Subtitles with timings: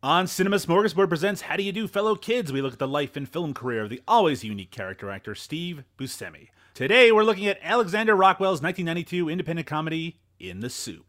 [0.00, 2.52] On Cinema Smorgasbord presents How Do You Do, Fellow Kids?
[2.52, 5.82] We look at the life and film career of the always unique character actor Steve
[5.98, 6.50] Buscemi.
[6.72, 11.04] Today we're looking at Alexander Rockwell's 1992 independent comedy, In the Soup.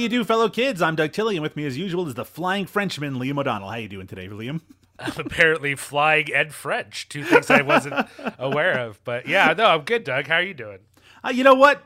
[0.00, 0.80] Do You Do, Fellow Kids?
[0.80, 3.68] I'm Doug Tilley, and with me as usual is the flying Frenchman, Liam O'Donnell.
[3.68, 4.62] How you doing today, Liam?
[4.98, 8.06] apparently flying and French, two things I wasn't
[8.38, 8.98] aware of.
[9.04, 10.26] But yeah, no, I'm good, Doug.
[10.26, 10.78] How are you doing?
[11.22, 11.82] Uh, you know what?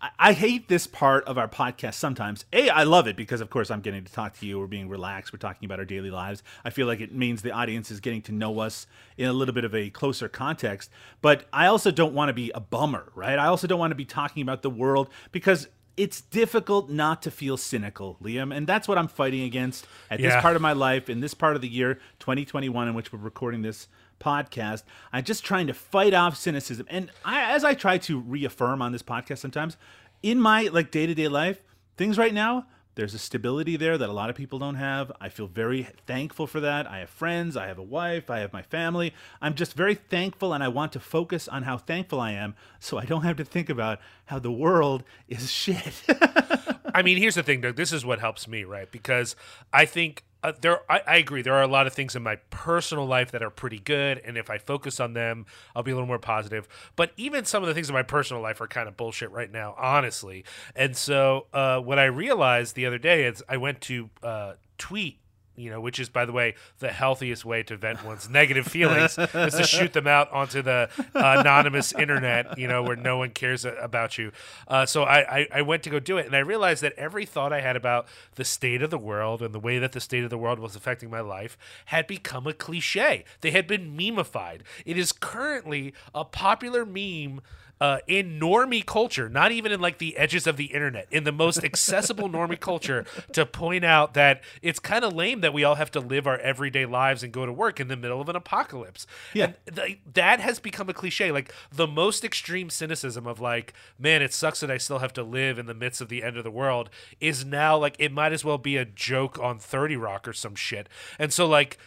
[0.00, 2.44] I, I hate this part of our podcast sometimes.
[2.52, 4.58] A, I love it because, of course, I'm getting to talk to you.
[4.58, 5.32] We're being relaxed.
[5.32, 6.42] We're talking about our daily lives.
[6.64, 9.54] I feel like it means the audience is getting to know us in a little
[9.54, 10.90] bit of a closer context.
[11.20, 13.38] But I also don't want to be a bummer, right?
[13.38, 17.30] I also don't want to be talking about the world because it's difficult not to
[17.30, 21.08] feel cynical, Liam, and that's what I'm fighting against at this part of my life
[21.08, 23.86] in this part of the year 2021 in which we're recording this
[24.24, 24.82] podcast.
[25.12, 26.86] I'm just trying to fight off cynicism.
[26.88, 29.76] And I, as I try to reaffirm on this podcast sometimes,
[30.22, 31.62] in my like day-to-day life,
[31.96, 35.10] things right now, there's a stability there that a lot of people don't have.
[35.20, 36.86] I feel very thankful for that.
[36.86, 39.12] I have friends, I have a wife, I have my family.
[39.42, 42.96] I'm just very thankful and I want to focus on how thankful I am so
[42.96, 46.04] I don't have to think about how the world is shit.
[46.94, 47.74] I mean, here's the thing, Doug.
[47.74, 48.90] This is what helps me, right?
[48.90, 49.34] Because
[49.72, 51.40] I think uh, there, I, I agree.
[51.40, 54.36] There are a lot of things in my personal life that are pretty good, and
[54.36, 56.68] if I focus on them, I'll be a little more positive.
[56.96, 59.50] But even some of the things in my personal life are kind of bullshit right
[59.50, 60.44] now, honestly.
[60.76, 65.18] And so, uh, what I realized the other day is I went to uh, tweet.
[65.56, 69.16] You know, which is, by the way, the healthiest way to vent one's negative feelings
[69.18, 72.58] is to shoot them out onto the anonymous internet.
[72.58, 74.32] You know, where no one cares about you.
[74.66, 77.24] Uh, so I, I, I went to go do it, and I realized that every
[77.24, 80.24] thought I had about the state of the world and the way that the state
[80.24, 81.56] of the world was affecting my life
[81.86, 83.24] had become a cliche.
[83.40, 84.60] They had been memeified.
[84.84, 87.40] It is currently a popular meme
[87.80, 91.32] uh, in normie culture, not even in like the edges of the internet, in the
[91.32, 95.74] most accessible normie culture, to point out that it's kind of lame that we all
[95.74, 98.36] have to live our everyday lives and go to work in the middle of an
[98.36, 99.06] apocalypse.
[99.32, 99.52] Yeah.
[99.66, 101.32] And th- that has become a cliche.
[101.32, 105.22] Like the most extreme cynicism of like, man, it sucks that I still have to
[105.22, 108.32] live in the midst of the end of the world is now like it might
[108.32, 110.88] as well be a joke on 30 Rock or some shit.
[111.18, 111.78] And so like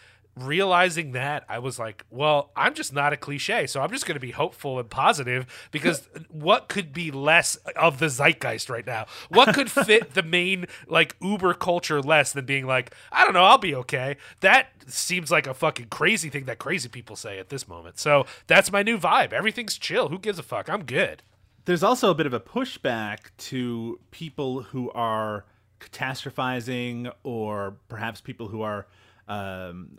[0.42, 4.14] realizing that i was like well i'm just not a cliche so i'm just going
[4.14, 9.06] to be hopeful and positive because what could be less of the zeitgeist right now?
[9.28, 13.44] What could fit the main like uber culture less than being like i don't know
[13.44, 14.16] i'll be okay.
[14.40, 17.98] That seems like a fucking crazy thing that crazy people say at this moment.
[17.98, 19.32] So that's my new vibe.
[19.32, 20.08] Everything's chill.
[20.08, 20.68] Who gives a fuck?
[20.68, 21.22] I'm good.
[21.64, 25.44] There's also a bit of a pushback to people who are
[25.80, 28.86] catastrophizing, or perhaps people who are
[29.28, 29.98] um,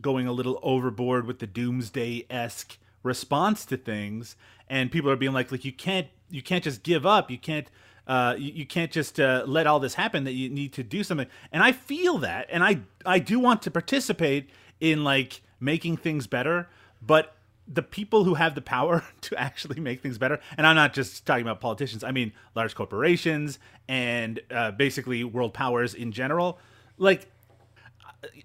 [0.00, 4.36] going a little overboard with the doomsday esque response to things,
[4.68, 7.68] and people are being like, like you can't, you can't just give up, you can't.
[8.04, 10.24] Uh, you, you can't just uh, let all this happen.
[10.24, 13.62] That you need to do something, and I feel that, and I I do want
[13.62, 16.68] to participate in like making things better,
[17.00, 17.36] but
[17.68, 21.24] the people who have the power to actually make things better, and I'm not just
[21.26, 26.58] talking about politicians, I mean large corporations and uh, basically world powers in general.
[26.98, 27.28] Like,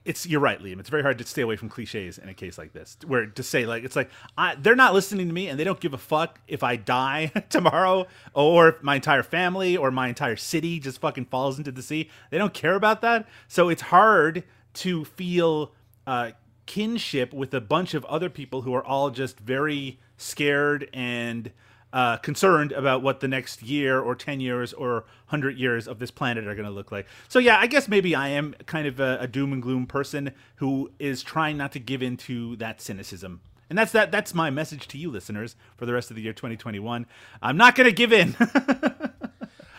[0.06, 0.80] it's you're right, Liam.
[0.80, 3.44] It's very hard to stay away from cliches in a case like this, where to
[3.44, 5.98] say like it's like I, they're not listening to me and they don't give a
[5.98, 11.00] fuck if I die tomorrow or if my entire family or my entire city just
[11.00, 12.10] fucking falls into the sea.
[12.32, 14.44] They don't care about that, so it's hard
[14.76, 15.74] to feel
[16.06, 16.32] uh,
[16.66, 21.52] kinship with a bunch of other people who are all just very scared and
[21.94, 26.12] uh, concerned about what the next year or 10 years or 100 years of this
[26.12, 27.08] planet are going to look like.
[27.28, 30.32] So, yeah, I guess maybe I am kind of a, a doom and gloom person
[30.58, 33.42] who is trying not to give in to that cynicism.
[33.70, 34.12] And that's that.
[34.12, 37.06] That's my message to you, listeners, for the rest of the year 2021.
[37.42, 38.36] I'm not going to give in.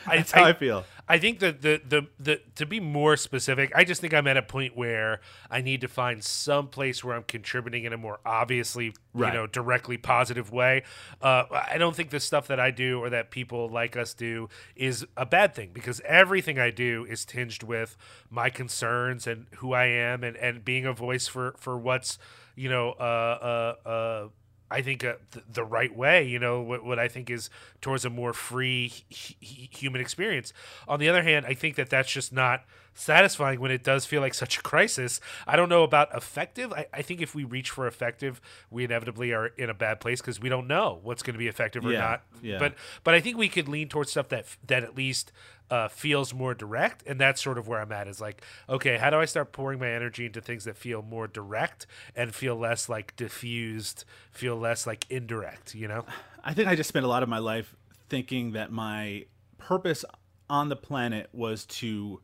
[0.16, 0.84] that's how I, feel.
[1.08, 4.36] I think that the, the the to be more specific, I just think I'm at
[4.36, 5.20] a point where
[5.50, 9.32] I need to find some place where I'm contributing in a more obviously, Right.
[9.32, 10.82] you know, directly positive way.
[11.20, 14.48] Uh, I don't think the stuff that I do or that people like us do
[14.76, 17.96] is a bad thing because everything I do is tinged with
[18.30, 22.18] my concerns and who I am and, and being a voice for for what's
[22.54, 24.28] you know uh, uh, uh,
[24.70, 27.48] I think uh, th- the right way, you know, what, what I think is
[27.80, 30.52] towards a more free h- h- human experience.
[30.86, 34.20] On the other hand, I think that that's just not satisfying when it does feel
[34.20, 35.20] like such a crisis.
[35.46, 36.72] I don't know about effective.
[36.72, 40.20] I, I think if we reach for effective, we inevitably are in a bad place
[40.20, 42.22] because we don't know what's going to be effective or Yeah, not.
[42.42, 42.58] yeah.
[42.58, 42.74] But
[43.04, 45.32] but I think we could lean towards stuff that that at least
[45.70, 48.08] uh, feels more direct, and that's sort of where I'm at.
[48.08, 51.26] Is like, okay, how do I start pouring my energy into things that feel more
[51.26, 51.86] direct
[52.16, 55.74] and feel less like diffused, feel less like indirect?
[55.74, 56.04] You know?
[56.42, 57.74] I think I just spent a lot of my life
[58.08, 59.26] thinking that my
[59.58, 60.04] purpose
[60.48, 62.20] on the planet was to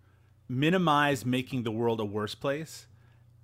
[0.49, 2.87] minimize making the world a worse place.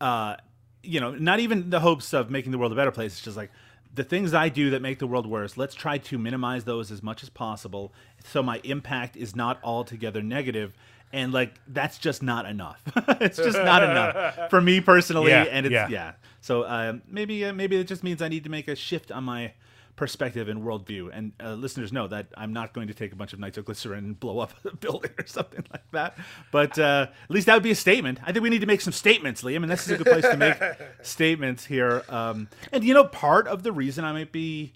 [0.00, 0.36] Uh,
[0.82, 3.12] you know, not even the hopes of making the world a better place.
[3.12, 3.50] It's just like
[3.94, 5.56] the things I do that make the world worse.
[5.56, 7.92] Let's try to minimize those as much as possible,
[8.24, 10.72] so my impact is not altogether negative.
[11.12, 12.80] And like that's just not enough.
[13.20, 15.30] it's just not enough for me personally.
[15.30, 15.88] Yeah, and it's yeah.
[15.88, 16.12] yeah.
[16.40, 19.24] So um, maybe uh, maybe it just means I need to make a shift on
[19.24, 19.52] my
[20.00, 21.10] perspective and worldview.
[21.12, 24.18] And uh, listeners know that I'm not going to take a bunch of nitroglycerin and
[24.18, 26.16] blow up a building or something like that.
[26.50, 28.18] But uh, at least that would be a statement.
[28.22, 30.24] I think we need to make some statements, Liam, and this is a good place
[30.24, 30.56] to make
[31.02, 32.02] statements here.
[32.08, 34.72] Um, and you know, part of the reason I might be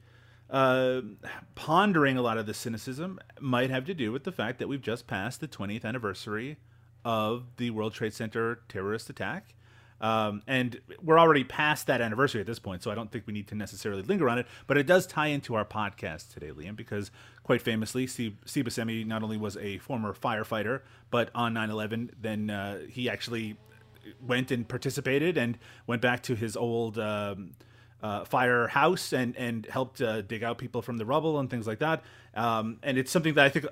[0.50, 1.00] uh,
[1.55, 4.82] pondering a lot of the cynicism might have to do with the fact that we've
[4.82, 6.59] just passed the 20th anniversary
[7.03, 9.55] of the World Trade Center terrorist attack.
[10.05, 13.33] Um, and we're already past that anniversary at this point, so I don't think we
[13.33, 14.47] need to necessarily linger on it.
[14.67, 17.11] But it does tie into our podcast today, Liam, because
[17.43, 22.51] quite famously, Steve, Buscemi not only was a former firefighter, but on 9 11, then
[22.51, 23.56] uh, he actually
[24.21, 27.53] went and participated and went back to his old um,
[28.03, 31.79] uh, firehouse and and helped uh, dig out people from the rubble and things like
[31.79, 32.05] that.
[32.35, 33.65] Um, and it's something that I think.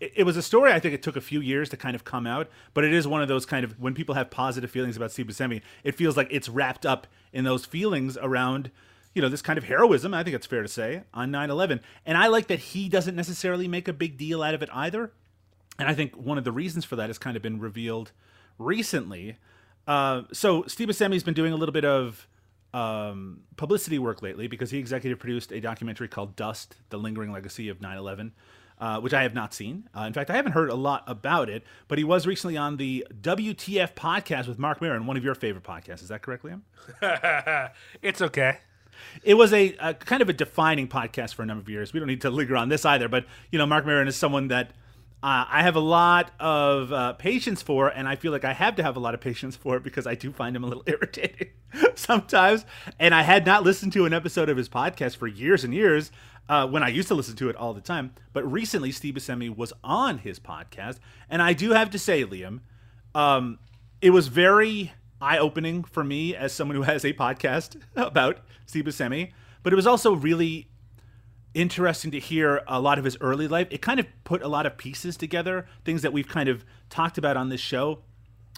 [0.00, 2.24] It was a story I think it took a few years to kind of come
[2.24, 5.10] out, but it is one of those kind of when people have positive feelings about
[5.10, 8.70] Steve Buscemi, it feels like it's wrapped up in those feelings around
[9.14, 10.14] you know this kind of heroism.
[10.14, 13.66] I think it's fair to say on 9/11, and I like that he doesn't necessarily
[13.66, 15.12] make a big deal out of it either.
[15.78, 18.12] And I think one of the reasons for that has kind of been revealed
[18.58, 19.36] recently.
[19.86, 22.28] Uh, so Steve Buscemi's been doing a little bit of
[22.74, 27.68] um, publicity work lately because he executive produced a documentary called Dust: The Lingering Legacy
[27.68, 28.30] of 9/11.
[28.80, 29.88] Uh, which I have not seen.
[29.92, 32.76] Uh, in fact, I haven't heard a lot about it, but he was recently on
[32.76, 36.00] the WTF podcast with Marc Maron, one of your favorite podcasts.
[36.00, 36.60] Is that correct, Liam?
[38.02, 38.58] it's okay.
[39.24, 41.92] it was a, a kind of a defining podcast for a number of years.
[41.92, 44.46] We don't need to linger on this either, but you know, Marc Maron is someone
[44.48, 44.70] that
[45.20, 48.76] uh, I have a lot of uh, patience for, and I feel like I have
[48.76, 50.84] to have a lot of patience for it because I do find him a little
[50.86, 51.48] irritating
[51.96, 52.64] sometimes.
[53.00, 56.12] And I had not listened to an episode of his podcast for years and years
[56.48, 58.12] uh, when I used to listen to it all the time.
[58.32, 60.98] But recently, Steve Buscemi was on his podcast,
[61.28, 62.60] and I do have to say, Liam,
[63.14, 63.58] um,
[64.00, 68.84] it was very eye opening for me as someone who has a podcast about Steve
[68.84, 70.68] Buscemi, but it was also really
[71.54, 73.68] interesting to hear a lot of his early life.
[73.70, 77.18] It kind of put a lot of pieces together, things that we've kind of talked
[77.18, 78.02] about on this show,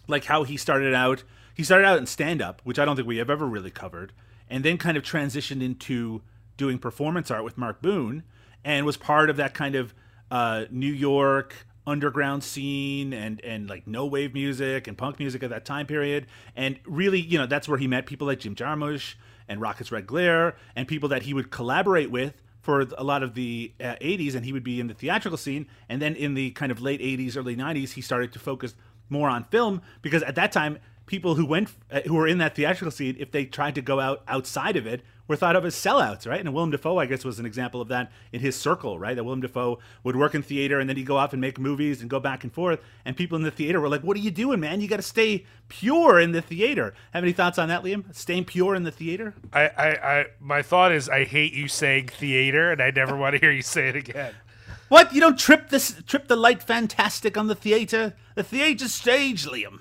[0.07, 1.25] like how he started out.
[1.55, 4.13] He started out in stand up, which I don't think we have ever really covered,
[4.49, 6.23] and then kind of transitioned into
[6.61, 8.23] doing performance art with Mark Boone,
[8.63, 9.95] and was part of that kind of
[10.31, 11.55] uh, New York
[11.87, 16.27] underground scene and and like no wave music and punk music at that time period.
[16.55, 19.15] And really you know that's where he met people like Jim Jarmusch
[19.49, 23.73] and Rockets Redglare and people that he would collaborate with for a lot of the
[23.81, 25.67] uh, 80s and he would be in the theatrical scene.
[25.89, 28.75] And then in the kind of late 80s early 90s he started to focus
[29.09, 32.55] more on film because at that time people who went uh, who were in that
[32.55, 35.75] theatrical scene if they tried to go out outside of it were thought of as
[35.75, 38.99] sellouts right and Willem Dafoe I guess was an example of that in his circle
[38.99, 41.59] right that Willem Dafoe would work in theater and then he'd go off and make
[41.59, 44.21] movies and go back and forth and people in the theater were like what are
[44.21, 47.69] you doing man you got to stay pure in the theater have any thoughts on
[47.69, 51.53] that Liam staying pure in the theater I, I, I, my thought is, I hate
[51.53, 54.35] you saying theater, and I never want to hear you say it again.
[54.89, 55.15] What?
[55.15, 58.15] You don't trip this trip the light fantastic on the theater?
[58.35, 59.81] The theater stage, Liam.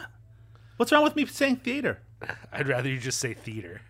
[0.77, 1.97] What's wrong with me saying theater?
[2.53, 3.81] I'd rather you just say theater.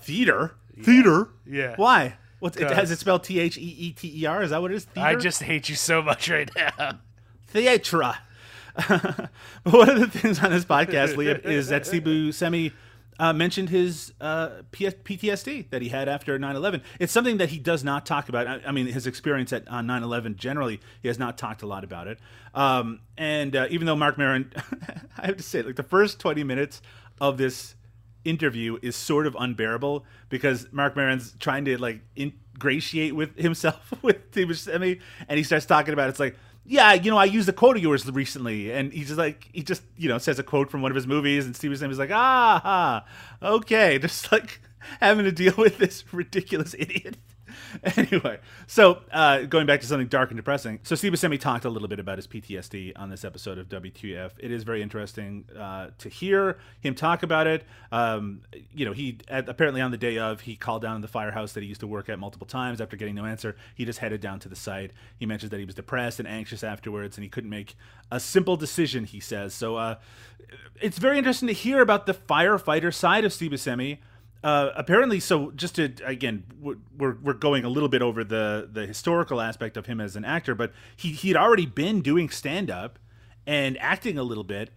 [0.00, 0.54] Theater?
[0.82, 1.28] Theater?
[1.46, 1.74] Yeah.
[1.76, 2.14] Why?
[2.40, 4.42] What's it 'Cause- has it spelled T H E E T E R?
[4.42, 4.84] Is that what it is?
[4.84, 5.08] Theater?
[5.08, 6.98] I just hate you so much right now.
[7.52, 8.16] Theatra.
[8.88, 9.30] but
[9.64, 12.72] one of the things on this podcast, Liam, is that Steve Buscemi
[13.18, 16.80] uh, mentioned his uh, PTSD that he had after 9/11.
[16.98, 18.46] It's something that he does not talk about.
[18.46, 21.84] I, I mean, his experience at on 9/11 generally, he has not talked a lot
[21.84, 22.18] about it.
[22.54, 24.52] Um, and uh, even though Marc Maron,
[25.18, 26.80] I have to say, like the first 20 minutes
[27.20, 27.74] of this
[28.24, 34.16] interview is sort of unbearable because Marc Maron's trying to like ingratiate with himself with
[34.30, 37.52] Steve Buscemi, and he starts talking about it's like, yeah, you know, I used a
[37.52, 40.70] quote of yours recently, and he's just like, he just you know says a quote
[40.70, 43.04] from one of his movies, and Steve Buscemi's like, ah, ah,
[43.42, 44.60] okay, just like
[45.00, 47.16] having to deal with this ridiculous idiot.
[47.96, 50.80] anyway, so uh, going back to something dark and depressing.
[50.82, 54.32] So Steve Buscemi talked a little bit about his PTSD on this episode of WTF.
[54.38, 57.64] It is very interesting uh, to hear him talk about it.
[57.92, 58.42] Um,
[58.72, 61.62] you know, he at, apparently on the day of he called down the firehouse that
[61.62, 62.80] he used to work at multiple times.
[62.80, 64.92] After getting no answer, he just headed down to the site.
[65.18, 67.74] He mentions that he was depressed and anxious afterwards, and he couldn't make
[68.10, 69.04] a simple decision.
[69.04, 69.76] He says so.
[69.76, 69.96] Uh,
[70.80, 73.98] it's very interesting to hear about the firefighter side of Steve Buscemi
[74.42, 78.86] uh, apparently, so just to again, we're we're going a little bit over the the
[78.86, 82.98] historical aspect of him as an actor, but he he'd already been doing stand up
[83.46, 84.70] and acting a little bit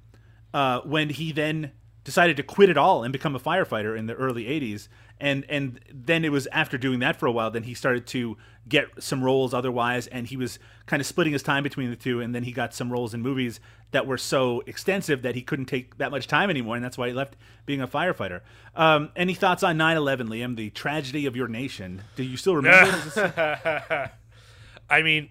[0.53, 1.71] uh, when he then
[2.03, 4.89] decided to quit it all and become a firefighter in the early 80s
[5.19, 8.37] and and then it was after doing that for a while then he started to
[8.67, 12.21] get some roles otherwise and he was kind of splitting his time between the two
[12.21, 13.59] and then he got some roles in movies
[13.91, 17.07] that were so extensive that he couldn't take that much time anymore and that's why
[17.07, 18.41] he left being a firefighter.
[18.75, 20.55] Um, any thoughts on 9-11 liam?
[20.55, 22.03] The tragedy of your nation.
[22.15, 24.11] Do you still remember
[24.89, 25.29] i mean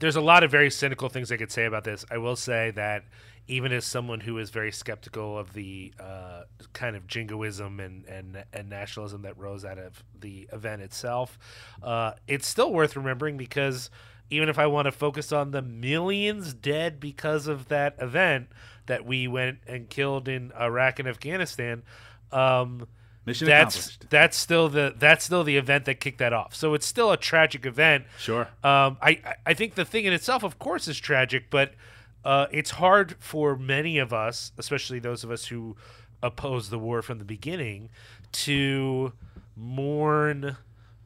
[0.00, 2.04] there's a lot of very cynical things i could say about this.
[2.10, 3.04] I will say that
[3.48, 8.44] even as someone who is very skeptical of the uh, kind of jingoism and, and
[8.52, 11.38] and nationalism that rose out of the event itself,
[11.82, 13.90] uh, it's still worth remembering because
[14.30, 18.48] even if I want to focus on the millions dead because of that event
[18.86, 21.82] that we went and killed in Iraq and Afghanistan,
[22.30, 22.86] um,
[23.24, 24.10] Mission that's accomplished.
[24.10, 26.54] that's still the that's still the event that kicked that off.
[26.54, 28.04] So it's still a tragic event.
[28.18, 28.48] Sure.
[28.64, 31.74] Um, I I think the thing in itself, of course, is tragic, but
[32.24, 35.76] uh, it's hard for many of us, especially those of us who
[36.22, 37.90] oppose the war from the beginning,
[38.30, 39.12] to
[39.56, 40.56] mourn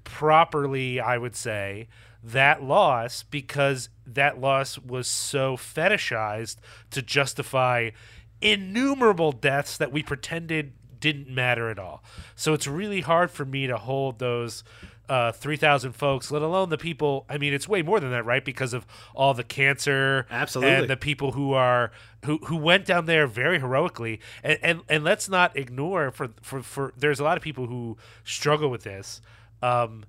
[0.04, 1.88] properly, I would say,
[2.23, 6.56] that loss because that loss was so fetishized
[6.90, 7.90] to justify
[8.40, 12.02] innumerable deaths that we pretended didn't matter at all.
[12.35, 14.64] So it's really hard for me to hold those
[15.08, 17.25] uh, 3,000 folks, let alone the people.
[17.28, 18.44] I mean, it's way more than that, right?
[18.44, 20.75] Because of all the cancer, Absolutely.
[20.75, 21.92] and the people who are
[22.25, 24.20] who who went down there very heroically.
[24.42, 27.96] And and, and let's not ignore for, for for there's a lot of people who
[28.25, 29.20] struggle with this.
[29.62, 30.04] Um,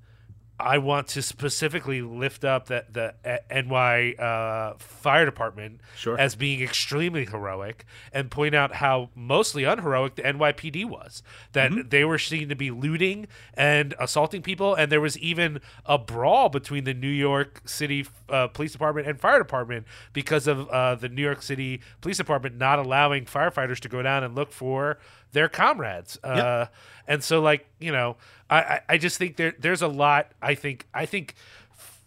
[0.59, 3.13] I want to specifically lift up that the
[3.51, 6.19] NY uh, fire department Sure.
[6.19, 11.21] as being extremely heroic, and point out how mostly unheroic the NYPD was.
[11.53, 15.97] That they were seen to be looting and assaulting people, and there was even a
[15.99, 20.95] brawl between the New York City uh, Police Department and fire department because of uh,
[20.95, 24.97] the New York City Police Department not allowing firefighters to go down and look for
[25.33, 26.17] their comrades.
[26.23, 26.65] Uh,
[27.07, 28.15] and so, like you know,
[28.49, 30.31] I, I, just think there there's a lot.
[30.41, 31.35] I think I think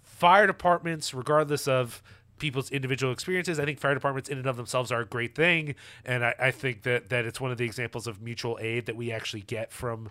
[0.03, 2.03] fire departments, regardless of
[2.39, 5.75] people's individual experiences, I think fire departments in and of themselves are a great thing,
[6.05, 8.97] and I, I think that that it's one of the examples of mutual aid that
[8.97, 10.11] we actually get from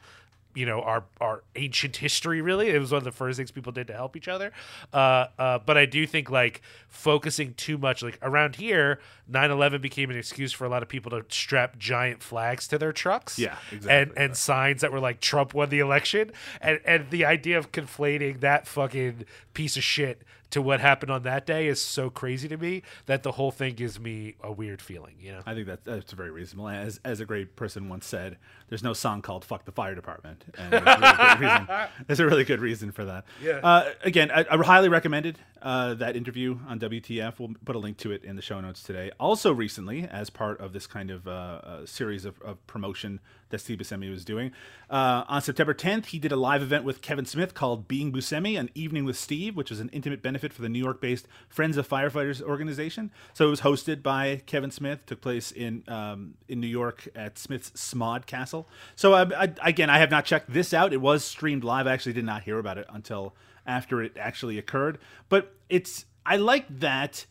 [0.56, 2.70] you know our our ancient history really.
[2.70, 4.52] It was one of the first things people did to help each other.
[4.94, 9.00] Uh, uh, but i do think like focusing too much like around here
[9.32, 12.92] 9-11 became an excuse for a lot of people to strap giant flags to their
[12.92, 13.38] trucks.
[13.38, 14.26] Yeah, and exactly.
[14.26, 16.32] and signs that were like trump won the election.
[16.62, 21.24] And and the idea of conflating that fucking piece of shit to what happened on
[21.24, 24.82] that day is so crazy to me that the whole thing gives me a weird
[24.82, 26.70] feeling you know I think that that's very reasonable.
[26.70, 28.38] As as a great person once said,
[28.68, 31.68] there's no song called "Fuck the Fire Department," and there's a really good reason.
[32.08, 33.26] There's a really good reason for that.
[33.42, 33.60] Yeah.
[33.64, 37.40] Uh, again, I, I highly recommended uh, that interview on WTF.
[37.40, 39.12] We'll put a link to it in the show notes today.
[39.20, 43.60] Also, recently, as part of this kind of uh, uh, series of, of promotion that
[43.60, 44.52] Steve Buscemi was doing,
[44.90, 48.60] uh, on September 10th, he did a live event with Kevin Smith called "Being Buscemi:
[48.60, 51.88] An Evening with Steve," which was an intimate benefit for the New York-based Friends of
[51.88, 53.12] Firefighters organization.
[53.34, 55.06] So it was hosted by Kevin Smith.
[55.06, 58.66] Took place in um, in New York at Smith's Smodcastle.
[58.96, 60.94] So I, I, again, I have not checked this out.
[60.94, 61.88] It was streamed live.
[61.88, 64.98] I actually did not hear about it until after it actually occurred.
[65.30, 67.26] But it's I like that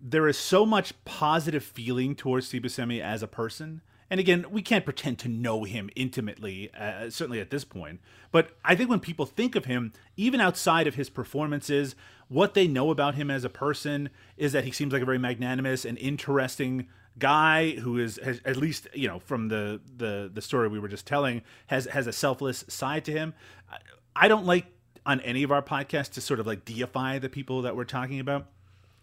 [0.00, 3.82] there is so much positive feeling towards Steve Buscemi as a person.
[4.10, 8.00] And again, we can't pretend to know him intimately, uh, certainly at this point.
[8.32, 11.94] But I think when people think of him, even outside of his performances,
[12.28, 15.18] what they know about him as a person is that he seems like a very
[15.18, 16.88] magnanimous and interesting
[17.18, 20.88] guy who is has, at least you know from the the the story we were
[20.88, 23.34] just telling has has a selfless side to him.
[23.70, 23.78] I,
[24.14, 24.66] I don't like
[25.04, 28.20] on any of our podcasts to sort of like deify the people that we're talking
[28.20, 28.46] about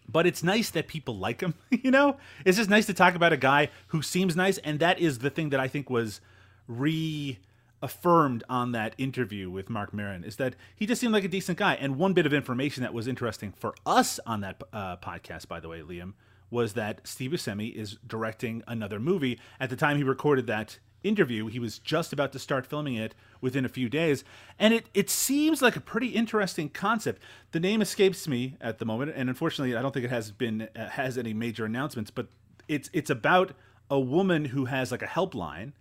[0.07, 2.17] but it's nice that people like him you know?
[2.45, 5.29] It's just nice to talk about a guy who seems nice and that is the
[5.29, 6.21] thing that i think was
[6.67, 11.57] reaffirmed on that interview with Marc Maron is that he just seemed like a decent
[11.57, 11.75] guy.
[11.75, 15.59] And one bit of information that was interesting for us on that uh, podcast by
[15.59, 16.13] the way liam
[16.49, 19.39] was that steve buscemi is directing another movie.
[19.59, 21.47] At the time he recorded that interview.
[21.47, 24.23] He was just about to start filming it within a few days,
[24.59, 27.21] and it it seems like a pretty interesting concept.
[27.51, 30.69] The name escapes me at the moment, and unfortunately, I don't think it has been
[30.75, 32.11] uh, has any major announcements.
[32.11, 32.27] But
[32.67, 33.53] it's it's about
[33.89, 35.73] a woman who has like a helpline,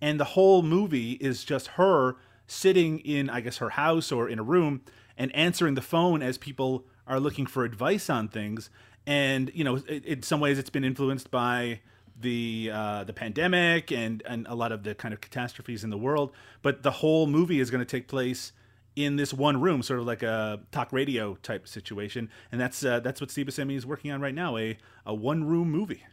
[0.00, 4.38] and the whole movie is just her sitting in I guess her house or in
[4.38, 4.82] a room
[5.16, 8.70] and answering the phone as people are looking for advice on things.
[9.06, 11.80] And you know, in some ways, it's been influenced by
[12.20, 15.98] the uh, the pandemic and and a lot of the kind of catastrophes in the
[15.98, 16.32] world.
[16.62, 18.52] But the whole movie is going to take place
[18.96, 23.00] in this one room, sort of like a talk radio type situation, and that's uh,
[23.00, 26.04] that's what Steve Buscemi is working on right now a a one room movie.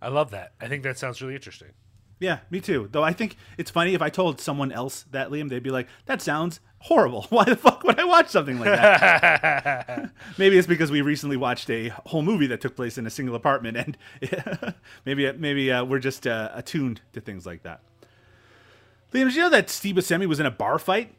[0.00, 0.52] I love that.
[0.60, 1.70] I think that sounds really interesting.
[2.18, 2.88] Yeah, me too.
[2.92, 5.86] Though I think it's funny if I told someone else that Liam, they'd be like,
[6.06, 7.22] "That sounds horrible.
[7.28, 11.68] Why the fuck would I watch something like that?" maybe it's because we recently watched
[11.68, 13.98] a whole movie that took place in a single apartment, and
[15.04, 17.80] maybe maybe uh, we're just uh, attuned to things like that.
[19.12, 21.14] Liam, did you know that Steve Buscemi was in a bar fight?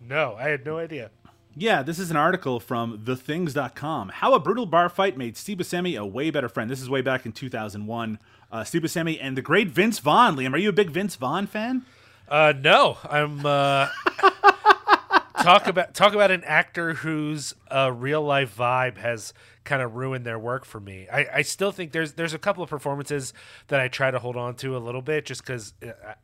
[0.00, 1.10] No, I had no idea.
[1.58, 4.10] Yeah, this is an article from thethings.com.
[4.10, 6.68] How a brutal bar fight made Steve Buscemi a way better friend.
[6.68, 8.18] This is way back in 2001.
[8.52, 10.36] Uh, Steve Buscemi and the great Vince Vaughn.
[10.36, 11.86] Liam, are you a big Vince Vaughn fan?
[12.28, 13.46] Uh, no, I'm.
[13.46, 13.88] Uh,
[15.42, 19.32] talk about talk about an actor whose uh, real life vibe has
[19.66, 21.06] kind of ruined their work for me.
[21.12, 23.34] I, I still think there's there's a couple of performances
[23.68, 25.74] that I try to hold on to a little bit just because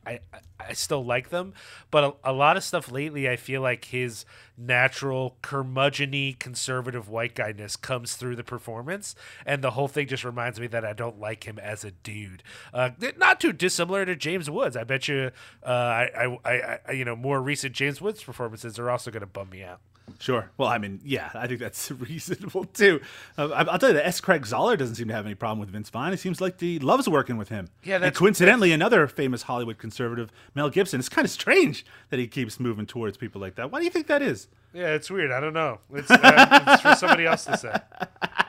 [0.05, 1.53] I, I I still like them,
[1.91, 4.25] but a, a, lot of stuff lately I feel like his
[4.57, 10.59] natural curmudgeony conservative white guyness comes through the performance, and the whole thing just reminds
[10.59, 12.43] me that I don't like him as a dude.
[12.73, 14.77] Uh, not too dissimilar to James Woods.
[14.77, 15.31] I bet you,
[15.65, 19.27] uh, I, I, I, you know, more recent James Woods performances are also going to
[19.27, 19.81] bum me out.
[20.19, 20.51] Sure.
[20.57, 23.01] Well, I mean, yeah, I think that's reasonable too.
[23.37, 24.21] Uh, I'll tell you that S.
[24.21, 26.13] Craig Zahler doesn't seem to have any problem with Vince Vaughn.
[26.13, 27.69] It seems like he loves working with him.
[27.83, 28.75] Yeah, that's and coincidentally that's...
[28.75, 30.99] another famous Hollywood conservative, Mel Gibson.
[30.99, 33.71] It's kind of strange that he keeps moving towards people like that.
[33.71, 34.47] Why do you think that is?
[34.73, 35.31] Yeah, it's weird.
[35.31, 35.79] I don't know.
[35.93, 37.79] It's, uh, it's for somebody else to say.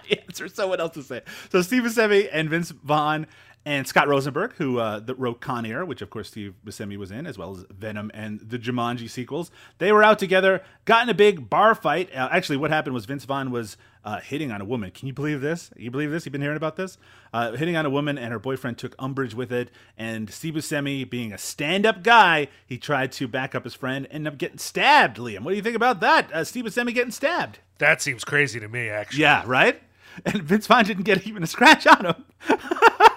[0.09, 1.21] yeah, it's for someone else to say.
[1.51, 3.27] So Steve Buscemi and Vince Vaughn
[3.67, 7.11] and Scott Rosenberg, who uh, that wrote Con Air, which of course Steve Buscemi was
[7.11, 9.51] in, as well as Venom and the Jumanji sequels.
[9.79, 12.15] They were out together, got in a big bar fight.
[12.15, 14.91] Uh, actually, what happened was Vince Vaughn was uh, hitting on a woman.
[14.91, 15.71] Can you believe this?
[15.77, 16.27] You believe this?
[16.27, 16.99] You've been hearing about this?
[17.33, 19.71] Uh, hitting on a woman, and her boyfriend took umbrage with it.
[19.97, 24.15] And Steve Buscemi, being a stand-up guy, he tried to back up his friend, and
[24.27, 25.17] ended up getting stabbed.
[25.17, 26.31] Liam, what do you think about that?
[26.33, 27.61] Uh, Steve Buscemi getting stabbed?
[27.79, 29.23] That seems crazy to me, actually.
[29.23, 29.81] Yeah, right.
[30.25, 32.25] And Vince Vaughn didn't get even a scratch on him.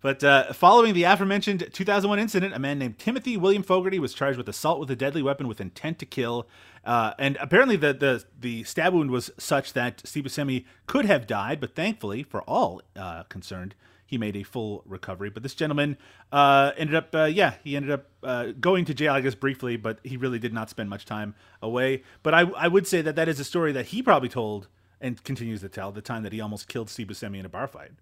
[0.00, 4.38] But uh, following the aforementioned 2001 incident, a man named Timothy William Fogarty was charged
[4.38, 6.46] with assault with a deadly weapon with intent to kill.
[6.84, 11.26] Uh, and apparently, the, the the stab wound was such that Steve Buscemi could have
[11.26, 13.74] died, but thankfully, for all uh, concerned,
[14.06, 15.28] he made a full recovery.
[15.28, 15.98] But this gentleman
[16.32, 19.76] uh, ended up, uh, yeah, he ended up uh, going to jail, I guess, briefly,
[19.76, 22.02] but he really did not spend much time away.
[22.22, 24.66] But I, I would say that that is a story that he probably told
[25.00, 27.68] and continues to tell the time that he almost killed Steve Buscemi in a bar
[27.68, 27.92] fight.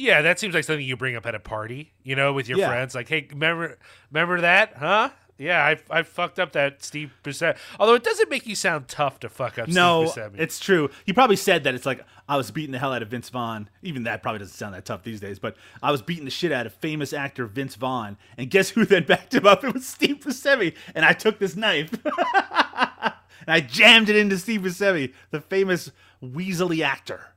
[0.00, 2.56] Yeah, that seems like something you bring up at a party, you know, with your
[2.56, 2.68] yeah.
[2.68, 2.94] friends.
[2.94, 3.76] Like, hey, remember,
[4.10, 5.10] remember that, huh?
[5.36, 7.56] Yeah, I I fucked up that Steve Buscemi.
[7.78, 9.68] Although it doesn't make you sound tough to fuck up.
[9.68, 10.40] No, Steve Buscemi.
[10.40, 10.88] it's true.
[11.04, 13.68] He probably said that it's like I was beating the hell out of Vince Vaughn.
[13.82, 15.38] Even that probably doesn't sound that tough these days.
[15.38, 18.86] But I was beating the shit out of famous actor Vince Vaughn, and guess who
[18.86, 19.64] then backed him up?
[19.64, 20.74] It was Steve Buscemi.
[20.94, 25.90] And I took this knife and I jammed it into Steve Buscemi, the famous
[26.22, 27.34] weaselly actor.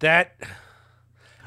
[0.00, 0.34] That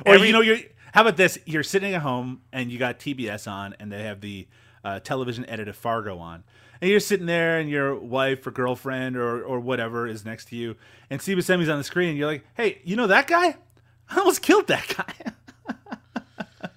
[0.06, 0.60] or Every, you know, you're
[0.94, 1.38] how about this?
[1.46, 4.48] You're sitting at home and you got TBS on, and they have the
[4.84, 6.44] uh, television edit of Fargo on,
[6.82, 10.56] and you're sitting there, and your wife or girlfriend or or whatever is next to
[10.56, 10.76] you,
[11.10, 13.58] and Steve Buscemi's on the screen, and you're like, "Hey, you know that guy?
[14.10, 15.14] I almost killed that guy."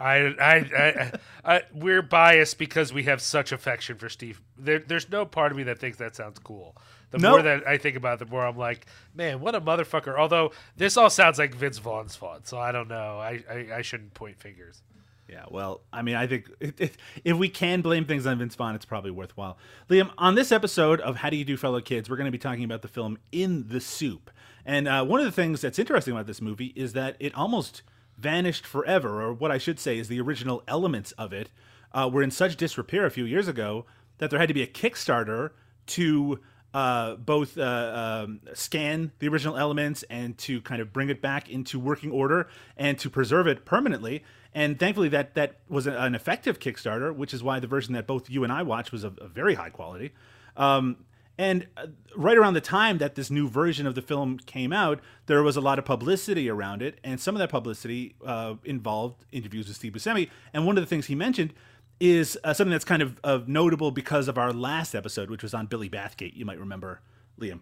[0.00, 1.12] I, I, I,
[1.44, 4.40] I, we're biased because we have such affection for Steve.
[4.56, 6.76] There, there's no part of me that thinks that sounds cool
[7.10, 7.30] the nope.
[7.32, 10.18] more that I think about it, the more I'm like, man, what a motherfucker.
[10.18, 13.18] Although this all sounds like Vince Vaughn's fault, so I don't know.
[13.18, 14.82] I, I, I shouldn't point fingers.
[15.28, 18.74] Yeah, well, I mean, I think if, if we can blame things on Vince Vaughn,
[18.74, 19.58] it's probably worthwhile.
[19.90, 22.38] Liam, on this episode of How Do You Do, Fellow Kids, we're going to be
[22.38, 24.30] talking about the film In the Soup.
[24.64, 27.82] And uh, one of the things that's interesting about this movie is that it almost
[28.16, 31.50] vanished forever, or what I should say is the original elements of it
[31.92, 33.84] uh, were in such disrepair a few years ago
[34.16, 35.50] that there had to be a Kickstarter
[35.88, 36.40] to
[36.74, 41.48] uh, both uh, um, scan the original elements and to kind of bring it back
[41.48, 44.22] into working order and to preserve it permanently.
[44.54, 48.30] And thankfully, that that was an effective Kickstarter, which is why the version that both
[48.30, 50.12] you and I watched was of, very high quality.
[50.56, 51.04] Um,
[51.40, 55.00] And uh, right around the time that this new version of the film came out,
[55.26, 59.24] there was a lot of publicity around it, and some of that publicity uh, involved
[59.30, 60.30] interviews with Steve Buscemi.
[60.52, 61.52] And one of the things he mentioned
[62.00, 65.54] is uh, something that's kind of, of notable because of our last episode, which was
[65.54, 66.36] on Billy Bathgate.
[66.36, 67.00] You might remember,
[67.40, 67.60] Liam.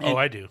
[0.00, 0.48] oh, I do.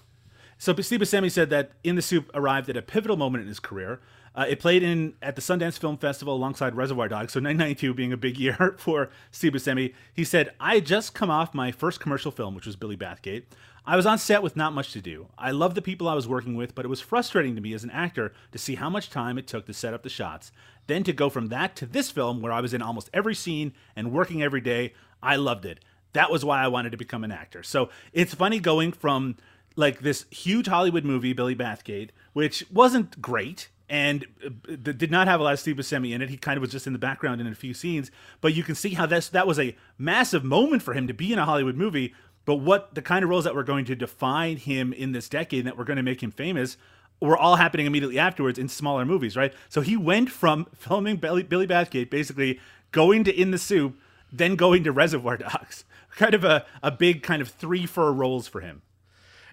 [0.58, 3.60] So Steve Buscemi said that In the Soup arrived at a pivotal moment in his
[3.60, 4.02] career.
[4.36, 8.14] Uh, it played in at the Sundance Film Festival alongside Reservoir Dogs, so 1992 being
[8.14, 9.94] a big year for Steve Buscemi.
[10.14, 13.44] He said, "I had just come off my first commercial film, which was Billy Bathgate.
[13.88, 15.28] I was on set with not much to do.
[15.38, 17.86] I loved the people I was working with, but it was frustrating to me as
[17.86, 20.52] an actor to see how much time it took to set up the shots.
[20.88, 23.72] Then to go from that to this film, where I was in almost every scene
[23.96, 25.80] and working every day, I loved it.
[26.12, 27.64] That was why I wanted to become an actor.
[27.64, 29.38] So it's funny going from
[29.78, 35.40] like this huge Hollywood movie, Billy Bathgate, which wasn't great and uh, did not have
[35.40, 36.30] a lot of Steve Buscemi in it.
[36.30, 38.76] He kind of was just in the background in a few scenes, but you can
[38.76, 41.78] see how that's that was a massive moment for him to be in a Hollywood
[41.78, 42.14] movie.
[42.48, 45.66] But what the kind of roles that were going to define him in this decade
[45.66, 46.78] that were going to make him famous
[47.20, 49.54] were all happening immediately afterwards in smaller movies, right?
[49.68, 52.62] So he went from filming Billy, Billy Bathgate, basically
[52.94, 54.00] going to In the Soup,
[54.32, 55.84] then going to Reservoir Dogs.
[56.16, 58.82] Kind of a, a big kind of three for roles for him.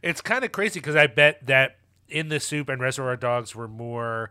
[0.00, 1.76] It's kind of crazy because I bet that
[2.08, 4.30] in the soup and Reservoir Dogs were more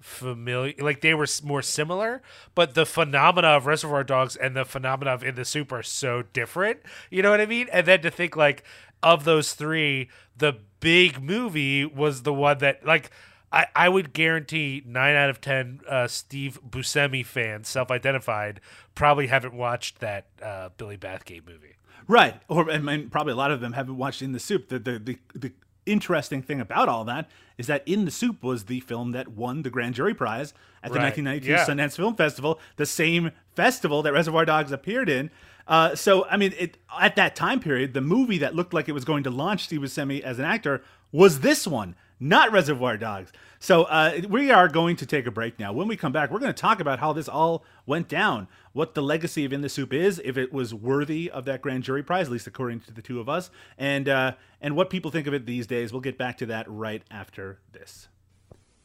[0.00, 2.22] familiar like they were more similar
[2.54, 6.22] but the phenomena of reservoir dogs and the phenomena of in the soup are so
[6.32, 6.78] different
[7.10, 8.62] you know what i mean and then to think like
[9.02, 13.10] of those three the big movie was the one that like
[13.52, 18.60] I, I would guarantee nine out of ten uh, Steve Buscemi fans, self-identified,
[18.94, 21.76] probably haven't watched that uh, Billy Bathgate movie.
[22.08, 22.40] Right.
[22.48, 24.68] Or I mean, probably a lot of them haven't watched In the Soup.
[24.68, 25.52] The, the the the
[25.86, 29.62] interesting thing about all that is that In the Soup was the film that won
[29.62, 31.04] the grand jury prize at the Right.
[31.16, 31.64] 1992 Yeah.
[31.64, 35.30] Sundance Film Festival, the same festival that Reservoir Dogs appeared in.
[35.66, 38.92] Uh, so I mean, it, at that time period, the movie that looked like it
[38.92, 43.32] was going to launch Steve Buscemi as an actor was this one, not Reservoir Dogs.
[43.58, 45.72] So uh, we are going to take a break now.
[45.72, 48.94] When we come back, we're going to talk about how this all went down, what
[48.94, 52.02] the legacy of In the Soup is, if it was worthy of that grand jury
[52.02, 55.26] prize, at least according to the two of us, and uh, and what people think
[55.26, 55.92] of it these days.
[55.92, 58.08] We'll get back to that right after this.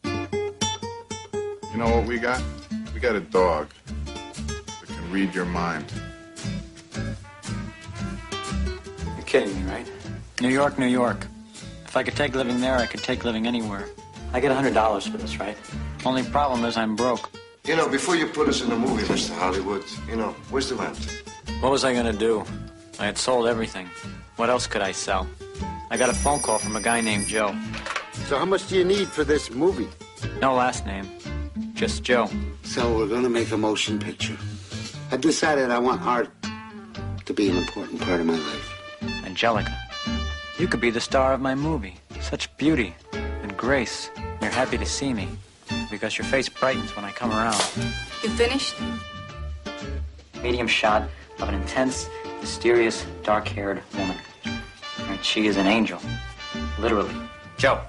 [0.04, 2.42] You know what we got?
[2.94, 3.70] We got a dog
[4.06, 5.86] that can read your mind.
[9.16, 9.90] You're kidding me, right?
[10.42, 11.28] New York, New York.
[11.92, 13.90] If I could take living there, I could take living anywhere.
[14.32, 15.58] I get $100 for this, right?
[16.06, 17.30] Only problem is I'm broke.
[17.66, 19.36] You know, before you put us in the movie, Mr.
[19.38, 21.22] Hollywood, you know, where's the rent?
[21.60, 22.46] What was I gonna do?
[22.98, 23.90] I had sold everything.
[24.38, 25.28] What else could I sell?
[25.90, 27.54] I got a phone call from a guy named Joe.
[28.30, 29.90] So how much do you need for this movie?
[30.40, 31.06] No last name,
[31.74, 32.30] just Joe.
[32.64, 34.38] So we're gonna make a motion picture.
[35.12, 36.30] I've decided I want art
[37.26, 38.80] to be an important part of my life.
[39.26, 39.91] Angelica.
[40.62, 41.96] You could be the star of my movie.
[42.20, 44.12] Such beauty and grace.
[44.44, 45.28] You're happy to see me
[45.90, 47.60] because your face brightens when I come around.
[48.22, 48.76] You finished?
[50.44, 52.08] Medium shot of an intense,
[52.42, 54.18] mysterious, dark-haired woman.
[55.00, 56.00] And she is an angel.
[56.78, 57.16] Literally.
[57.58, 57.82] Joe.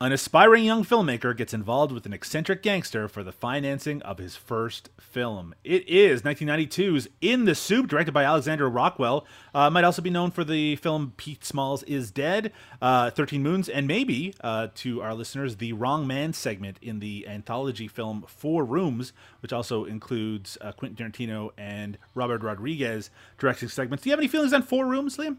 [0.00, 4.36] An aspiring young filmmaker gets involved with an eccentric gangster for the financing of his
[4.36, 5.56] first film.
[5.64, 9.26] It is 1992's In the Soup, directed by Alexander Rockwell.
[9.52, 13.68] Uh, might also be known for the film Pete Smalls is Dead, uh, 13 Moons,
[13.68, 18.64] and maybe, uh, to our listeners, the Wrong Man segment in the anthology film Four
[18.64, 24.04] Rooms, which also includes uh, Quentin Tarantino and Robert Rodriguez directing segments.
[24.04, 25.38] Do you have any feelings on Four Rooms, Liam?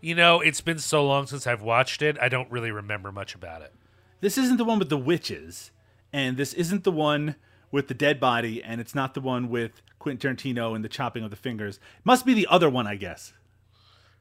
[0.00, 3.34] You know, it's been so long since I've watched it, I don't really remember much
[3.34, 3.72] about it.
[4.20, 5.70] this isn't the one with the witches,
[6.12, 7.36] and this isn't the one
[7.70, 11.24] with the dead body, and it's not the one with Quentin Tarantino and the chopping
[11.24, 11.76] of the fingers.
[11.76, 13.32] It Must be the other one, I guess.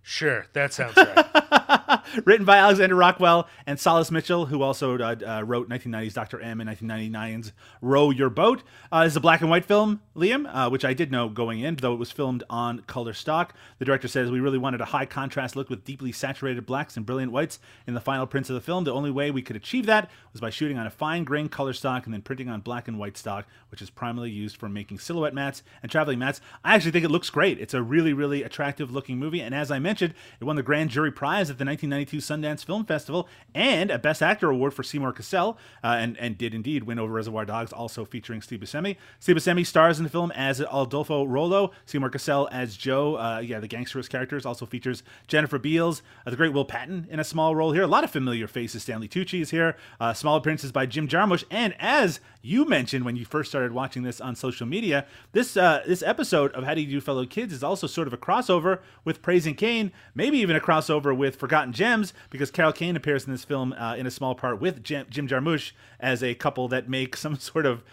[0.02, 1.26] Sure, that sounds right.
[2.26, 6.40] Written by Alexander Rockwell and Sollace Mitchell, who also uh, uh, wrote 1990's Dr.
[6.42, 8.64] M and 1999's Row Your Boat.
[8.92, 11.60] Uh, this is a black and white film, Liam, uh, which I did know going
[11.60, 13.54] in, though it was filmed on color stock.
[13.80, 17.06] The director says we really wanted a high contrast look with deeply saturated blacks and
[17.06, 18.84] brilliant whites in the final prints of the film.
[18.84, 21.74] The only way we could achieve that was by shooting on a fine grain color
[21.74, 25.00] stock and then printing on black and white stock, which is primarily used for making
[25.00, 26.42] silhouette mats and traveling mats.
[26.64, 27.60] I actually think it looks great.
[27.60, 30.90] It's a really, really attractive looking movie, and as I mentioned, it won the grand
[30.90, 35.14] jury prize at the 1992 Sundance Film Festival and a Best Actor award for Seymour
[35.14, 38.98] Cassel, uh, and and did indeed win over Reservoir Dogs, also featuring Steve Buscemi.
[39.20, 43.18] Steve Buscemi stars in the film as Adolfo Rolo, Seymour Cassel as Joe.
[43.18, 47.20] Uh, yeah, the gangsterous characters also features Jennifer Beals, uh, the great Will Patton in
[47.20, 47.84] a small role here.
[47.84, 48.84] A lot of familiar faces.
[48.84, 49.76] Stanley Tucci is here.
[50.00, 54.04] Uh, small appearances by Jim Jarmusch, and as you mentioned when you first started watching
[54.04, 57.54] this on social media, this uh, this episode of How Do You Do Fellow Kids
[57.54, 61.67] is also sort of a crossover with Praising Kane, maybe even a crossover with Forgotten
[61.72, 65.06] Gems, because Carol Kane appears in this film uh, in a small part with Jim,
[65.10, 67.84] Jim Jarmusch as a couple that make some sort of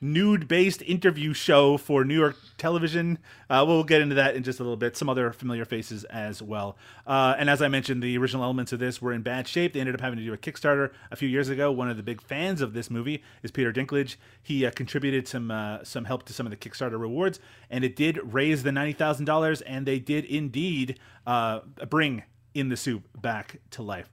[0.00, 3.18] nude based interview show for New York television.
[3.48, 4.96] Uh, we'll get into that in just a little bit.
[4.96, 6.76] Some other familiar faces as well.
[7.06, 9.72] Uh, and as I mentioned, the original elements of this were in bad shape.
[9.72, 11.70] They ended up having to do a Kickstarter a few years ago.
[11.70, 14.16] One of the big fans of this movie is Peter Dinklage.
[14.42, 17.96] He uh, contributed some uh, some help to some of the Kickstarter rewards, and it
[17.96, 23.08] did raise the ninety thousand dollars, and they did indeed uh, bring in the soup
[23.20, 24.08] back to life.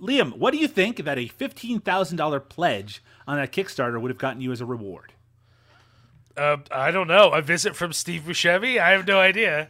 [0.00, 4.40] Liam, what do you think that a $15,000 pledge on that Kickstarter would have gotten
[4.40, 5.14] you as a reward?
[6.36, 7.30] Uh, I don't know.
[7.30, 8.78] A visit from Steve Buscemi?
[8.78, 9.68] I have no idea.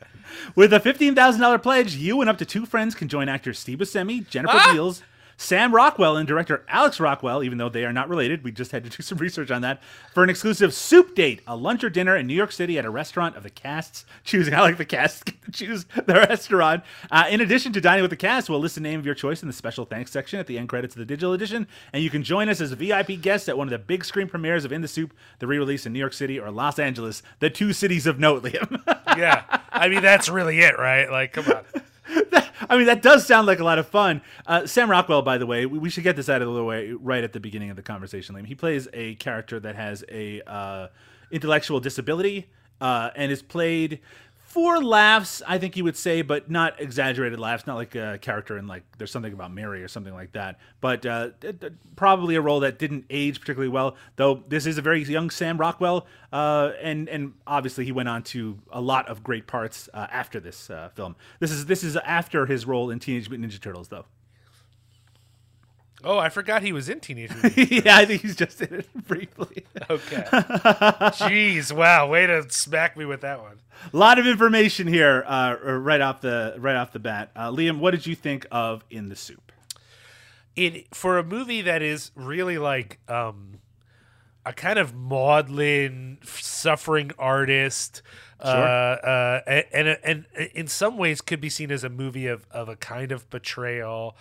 [0.55, 4.29] With a $15,000 pledge, you and up to two friends can join actors Steve Buscemi,
[4.29, 4.73] Jennifer Ah!
[4.73, 5.03] Beals,
[5.41, 8.45] Sam Rockwell, and director Alex Rockwell, even though they are not related.
[8.45, 11.57] We just had to do some research on that, for an exclusive soup date, a
[11.57, 14.53] lunch or dinner in New York City at a restaurant of the cast's choosing.
[14.53, 16.85] I like the cast choose the restaurant.
[17.11, 19.41] Uh, in addition to dining with the cast, we'll list the name of your choice
[19.41, 22.11] in the special thanks section at the end credits of the digital edition, and you
[22.11, 24.73] can join us as a VIP guests at one of the big screen premieres of
[24.73, 28.07] In the Soup, the re-release in New York City or Los Angeles, the two cities
[28.07, 28.83] of note, Liam.
[29.17, 29.45] Yeah.
[29.73, 31.11] I mean, that's really it, right?
[31.11, 31.83] Like, come on.
[32.69, 34.23] I mean, that does sound like a lot of fun.
[34.47, 36.93] Uh, Sam Rockwell, by the way, we, we should get this out of the way
[36.93, 38.35] right at the beginning of the conversation.
[38.35, 38.47] Liam.
[38.47, 40.89] He plays a character that has a uh,
[41.31, 42.49] intellectual disability
[42.81, 44.01] uh, and is played
[44.51, 47.69] for laughs, I think you would say, but not exaggerated laughs.
[47.69, 50.59] Not like a character in like There's Something About Mary or something like that.
[50.81, 51.29] But uh,
[51.95, 53.95] probably a role that didn't age particularly well.
[54.17, 58.25] Though this is a very young Sam Rockwell, uh, and and obviously he went on
[58.25, 61.15] to a lot of great parts uh, after this uh, film.
[61.39, 64.07] This is this is after his role in Teenage Mutant Ninja Turtles, though.
[66.05, 67.71] Oh, I forgot he was in Teenage Mutant.
[67.85, 69.65] yeah, I think he's just in it briefly.
[69.89, 70.23] Okay.
[70.23, 73.61] Jeez, wow, way to smack me with that one.
[73.93, 77.31] A lot of information here, uh, right off the right off the bat.
[77.35, 79.53] Uh, Liam, what did you think of In the Soup?
[80.57, 83.61] It for a movie that is really like um
[84.45, 88.03] a kind of maudlin suffering artist
[88.41, 89.99] uh, uh, and, and
[90.37, 93.29] and in some ways could be seen as a movie of, of a kind of
[93.31, 94.17] betrayal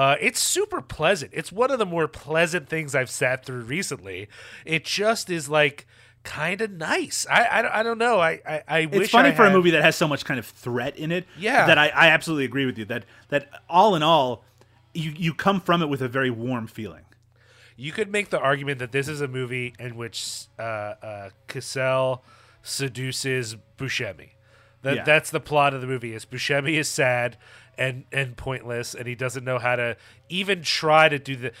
[0.00, 4.28] uh, it's super pleasant it's one of the more pleasant things i've sat through recently
[4.64, 5.86] it just is like
[6.24, 9.46] kind of nice I, I, I don't know i i, I It's funny I for
[9.46, 11.24] a movie that has so much kind of threat in it.
[11.38, 11.66] Yeah.
[11.66, 12.84] that I, I absolutely agree with you.
[12.84, 14.44] That that all in all,
[14.92, 17.04] you you come from it with a very warm feeling.
[17.76, 22.24] You could make the argument that this is a movie in which uh, uh, Cassel
[22.62, 24.30] seduces Buscemi.
[24.82, 25.04] That Yeah.
[25.04, 26.12] that's the plot of the movie.
[26.14, 27.36] Is Buscemi is sad
[27.78, 29.96] and and pointless, and he doesn't know how to
[30.28, 31.52] even try to do the.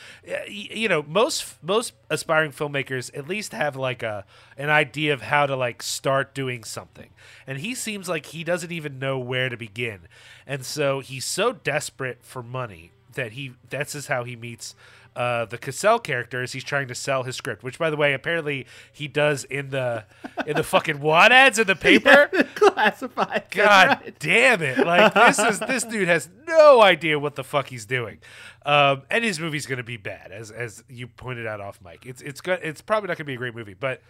[0.48, 4.26] You know, most most aspiring filmmakers at least have like a
[4.56, 7.10] an idea of how to like start doing something,
[7.46, 10.00] and he seems like he doesn't even know where to begin,
[10.46, 14.74] and so he's so desperate for money that he that's just how he meets
[15.18, 18.12] uh, the Cassel character as he's trying to sell his script, which by the way,
[18.14, 20.04] apparently he does in the
[20.46, 22.30] in the fucking wad ads in the paper.
[22.54, 23.44] Classified.
[23.50, 24.18] God right.
[24.20, 24.78] damn it!
[24.78, 28.18] Like this is this dude has no idea what the fuck he's doing,
[28.64, 32.06] um, and his movie's gonna be bad, as as you pointed out off mic.
[32.06, 34.00] It's it's go- it's probably not gonna be a great movie, but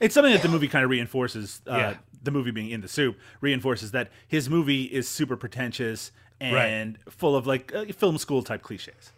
[0.00, 1.62] It's something that the movie kind of reinforces.
[1.66, 1.94] Uh, Yeah.
[2.24, 7.36] The movie being in the soup reinforces that his movie is super pretentious and full
[7.36, 9.12] of like uh, film school type cliches.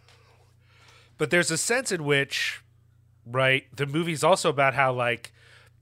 [1.19, 2.63] But there's a sense in which
[3.27, 5.33] right the movie's also about how like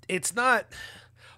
[0.08, 0.66] it's not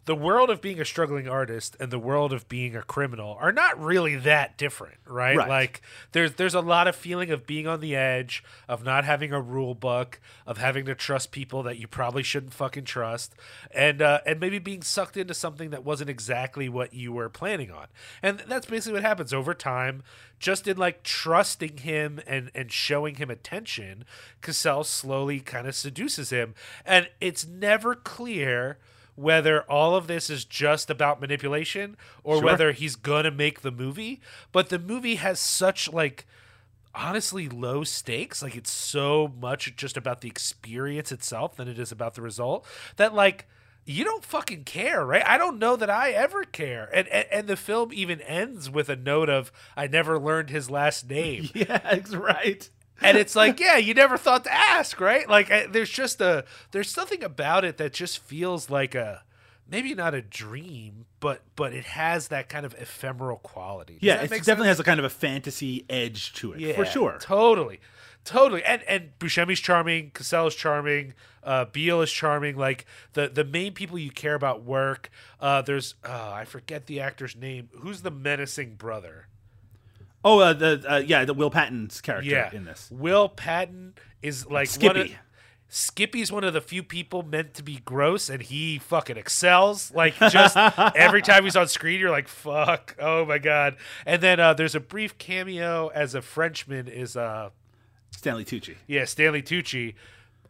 [0.09, 3.53] the world of being a struggling artist and the world of being a criminal are
[3.53, 5.49] not really that different right, Right.
[5.51, 9.35] like there's there's a lot of feeling of being on the edge of not having
[9.35, 13.35] a rule book of having to trust people that you probably shouldn't fucking trust
[13.71, 17.71] and uh, and maybe being sucked into something that wasn't exactly what you were planning
[17.71, 17.89] on
[18.23, 20.03] and that's basically what happens over time
[20.39, 24.07] just in like trusting him and and showing him attention
[24.41, 26.55] Cassel slowly kind of seduces him
[26.87, 28.79] and it's never clear
[29.19, 32.45] whether all of this is just about manipulation or Sure.
[32.45, 34.21] whether he's gonna make the movie
[34.53, 36.25] but the movie has such like
[36.95, 41.93] honestly low stakes like it's so much just about the experience itself than it is
[41.93, 43.47] about the result that like
[43.91, 45.23] you don't fucking care, right?
[45.27, 46.91] I don't know that I ever care.
[46.93, 50.69] And, and and the film even ends with a note of I never learned his
[50.71, 51.49] last name.
[51.55, 52.69] Yeah, that's right.
[53.01, 55.29] And it's like, yeah, you never thought to ask, right?
[55.29, 59.23] Like I, there's just a there's something about it that just feels like a
[59.71, 63.95] maybe not a dream, but but it has that kind of ephemeral quality.
[63.95, 64.67] Does Yeah, it definitely sense?
[64.67, 67.19] has a kind of a fantasy edge to it, for sure.
[67.21, 67.81] Totally.
[68.25, 68.63] Totally.
[68.65, 72.57] And and Buscemi's charming, Cassel is charming, uh Beale is charming.
[72.57, 72.85] Like
[73.15, 75.09] the the main people you care about work.
[75.41, 77.69] Uh there's uh I forget the actor's name.
[77.79, 79.29] Who's the menacing brother?
[80.25, 82.51] Oh, uh, the uh, yeah, the Will Patton's character Yeah.
[82.53, 82.89] in this.
[82.91, 85.19] Will Patton is like one of- Skippy.
[85.71, 89.93] Skippy's one of the few people meant to be gross, and he fucking excels.
[89.93, 90.57] Like just
[90.97, 93.77] every time he's on screen, you're like, "Fuck, oh my god!"
[94.07, 96.89] And then uh, there's a brief cameo as a Frenchman.
[96.89, 97.51] Is uh,
[98.11, 98.77] Stanley Tucci.
[98.87, 99.95] yeah, Stanley Tucci.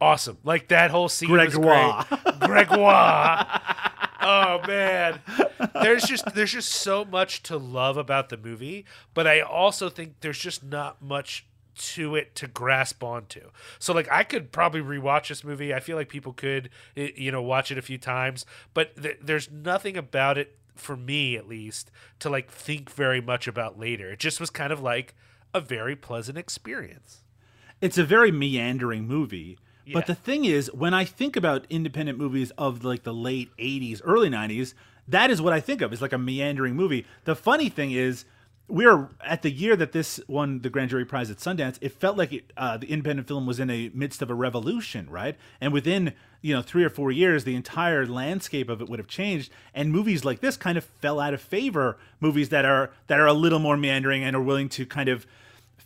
[0.01, 0.39] Awesome.
[0.45, 2.07] Like that whole scene Gregoire.
[2.41, 3.61] Gregoire.
[4.21, 5.21] Oh man.
[5.83, 10.21] There's just there's just so much to love about the movie, but I also think
[10.21, 13.51] there's just not much to it to grasp onto.
[13.79, 15.73] So like I could probably rewatch this movie.
[15.73, 19.51] I feel like people could you know watch it a few times, but th- there's
[19.51, 24.11] nothing about it for me at least to like think very much about later.
[24.13, 25.15] It just was kind of like
[25.55, 27.25] a very pleasant experience.
[27.81, 29.59] it's a very meandering movie.
[29.89, 29.95] Yeah.
[29.95, 34.03] But the thing is, when I think about independent movies of like the late '80s,
[34.05, 34.75] early '90s,
[35.09, 37.07] that is what I think of is like a meandering movie.
[37.25, 38.27] The funny thing is,
[38.69, 41.79] we're at the year that this won the grand jury prize at Sundance.
[41.81, 45.09] It felt like it, uh, the independent film was in a midst of a revolution,
[45.09, 45.37] right?
[45.59, 49.09] And within you know three or four years, the entire landscape of it would have
[49.09, 49.51] changed.
[49.73, 51.97] And movies like this kind of fell out of favor.
[52.21, 55.27] Movies that are that are a little more meandering and are willing to kind of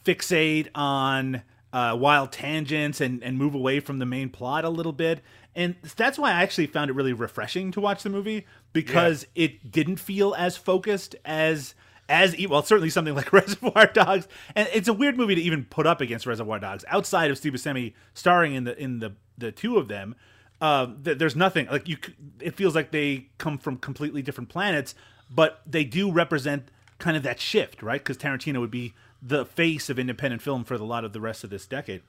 [0.05, 4.93] fixate on uh, wild tangents and, and move away from the main plot a little
[4.93, 5.21] bit.
[5.55, 9.71] And that's why I actually found it really refreshing to watch the movie because it
[9.71, 11.75] didn't feel as focused as
[12.09, 14.29] as well certainly something like Reservoir Dogs.
[14.55, 17.55] And it's a weird movie to even put up against Reservoir Dogs outside of Steve
[17.55, 20.15] Buscemi starring in the in the the two of them.
[20.61, 21.97] Uh, th- there's nothing like you.
[22.41, 24.95] It feels like they come from completely different planets,
[25.31, 28.01] but they do represent kind of that shift, right?
[28.01, 31.45] Because Tarantino would be the face of independent film for a lot of the rest
[31.45, 32.03] of this decade.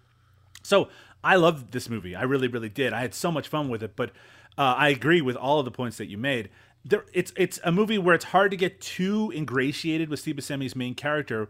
[0.63, 0.89] So
[1.23, 2.15] I loved this movie.
[2.15, 2.93] I really, really did.
[2.93, 3.95] I had so much fun with it.
[3.95, 4.10] But
[4.58, 6.49] uh, I agree with all of the points that you made.
[6.86, 10.76] There, it's it's a movie where it's hard to get too ingratiated with Steve Buscemi's
[10.76, 11.49] main character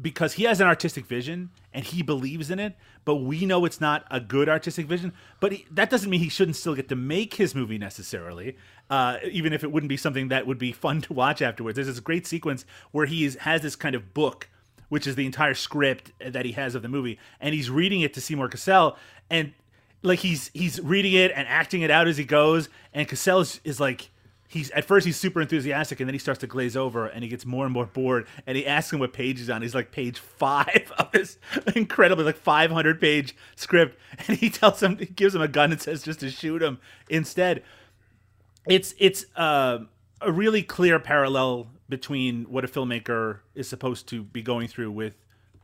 [0.00, 2.74] because he has an artistic vision and he believes in it.
[3.04, 5.12] But we know it's not a good artistic vision.
[5.40, 8.56] But he, that doesn't mean he shouldn't still get to make his movie necessarily,
[8.88, 11.76] uh, even if it wouldn't be something that would be fun to watch afterwards.
[11.76, 14.48] There's this great sequence where he is, has this kind of book
[14.92, 18.12] which is the entire script that he has of the movie, and he's reading it
[18.12, 18.98] to Seymour Cassel,
[19.30, 19.54] and
[20.02, 23.58] like he's he's reading it and acting it out as he goes, and Cassel is,
[23.64, 24.10] is like
[24.48, 27.30] he's at first he's super enthusiastic, and then he starts to glaze over, and he
[27.30, 29.62] gets more and more bored, and he asks him what page he's on.
[29.62, 31.38] He's like page five of this
[31.74, 35.80] incredibly like 500 page script, and he tells him he gives him a gun and
[35.80, 36.78] says just to shoot him
[37.08, 37.62] instead.
[38.66, 39.78] It's it's uh,
[40.20, 45.14] a really clear parallel between what a filmmaker is supposed to be going through with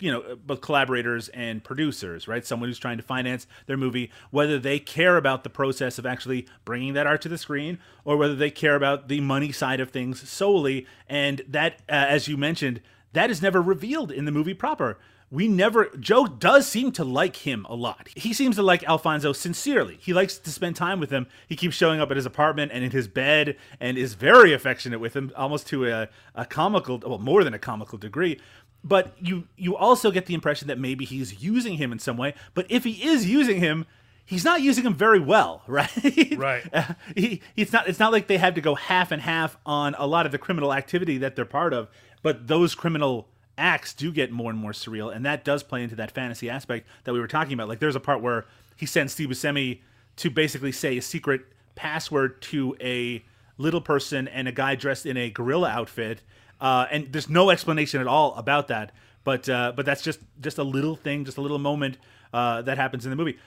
[0.00, 2.46] you know both collaborators and producers right?
[2.46, 6.46] Someone who's trying to finance their movie whether they care about the process of actually
[6.64, 9.90] bringing that art to the screen or whether they care about the money side of
[9.90, 10.86] things solely.
[11.08, 12.80] And that uh, as you mentioned
[13.12, 14.98] that is never revealed in the movie proper
[15.30, 18.08] we never joe does seem to like him a lot.
[18.14, 19.98] He seems to like alfonso sincerely.
[20.00, 21.26] He likes to spend time with him.
[21.46, 25.00] He keeps showing up at his apartment and in his bed and is very affectionate
[25.00, 28.40] with him almost to a, a comical well more than a comical degree.
[28.82, 32.34] But you you also get the impression that maybe he's using him in some way.
[32.54, 33.86] But if he is using him
[34.24, 36.36] he's not using him very well right?
[36.36, 36.68] Right.
[36.72, 39.94] uh, he, it's not it's not like they have to go half and half on
[39.98, 41.88] a lot of the criminal activity that they're part of.
[42.22, 45.96] But those criminal acts do get more and more surreal and that does play into
[45.96, 49.12] that fantasy aspect that we were talking about like there's a part where he sends
[49.12, 49.80] Steve Buscemi
[50.16, 51.42] to basically say a secret
[51.74, 53.24] password to a
[53.56, 56.22] little person and a guy dressed in a gorilla outfit
[56.60, 58.92] uh, and there's no explanation at all about that
[59.24, 61.98] but uh, but that's just just a little thing just a little moment
[62.32, 63.38] uh, that happens in the movie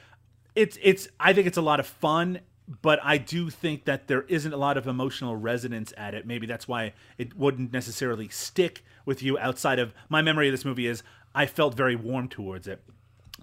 [0.56, 2.40] it's it's I think it's a lot of fun,
[2.82, 6.26] but I do think that there isn't a lot of emotional resonance at it.
[6.26, 10.66] Maybe that's why it wouldn't necessarily stick with you outside of my memory of this
[10.66, 12.84] movie is I felt very warm towards it.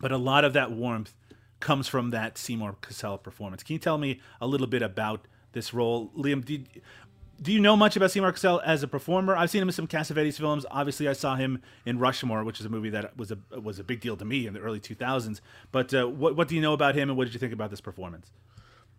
[0.01, 1.15] But a lot of that warmth
[1.61, 3.63] comes from that Seymour Cassel performance.
[3.63, 6.11] Can you tell me a little bit about this role?
[6.17, 6.69] Liam, did
[7.41, 9.37] do you know much about Seymour Cassel as a performer?
[9.37, 10.67] I've seen him in some Cassavetes films.
[10.71, 13.85] Obviously, I saw him in Rushmore, which is a movie that was a was a
[13.85, 15.41] big deal to me in the early 2000s.
[15.71, 17.71] But uh, what what do you know about him, and what did you think about
[17.71, 18.31] this performance?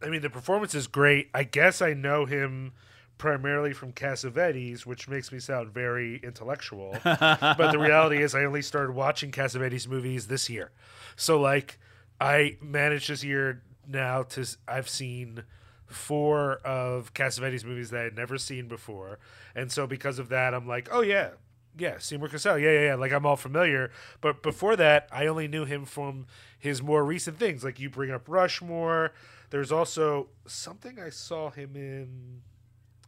[0.02, 1.30] I mean, the performance is great.
[1.34, 2.72] I guess I know him
[3.20, 6.97] primarily from Cassavetes, which makes me sound very intellectual.
[7.03, 10.72] but the reality is, I only started watching Cassavetes movies this year.
[11.15, 11.78] So, like,
[12.20, 15.43] I managed this year now to I've seen
[15.86, 19.20] four of Cassavetes movies that I had never seen before,
[19.53, 21.32] and so because of that, I'm like, oh yeah,
[21.78, 22.95] yeah, Seymour Cassel, yeah, yeah, yeah.
[22.95, 23.91] Like I'm all familiar,
[24.22, 26.26] but before that, I only knew him from
[26.57, 27.63] his more recent things.
[27.63, 29.13] Like you bring up Rushmore.
[29.49, 32.41] There's also something I saw him in.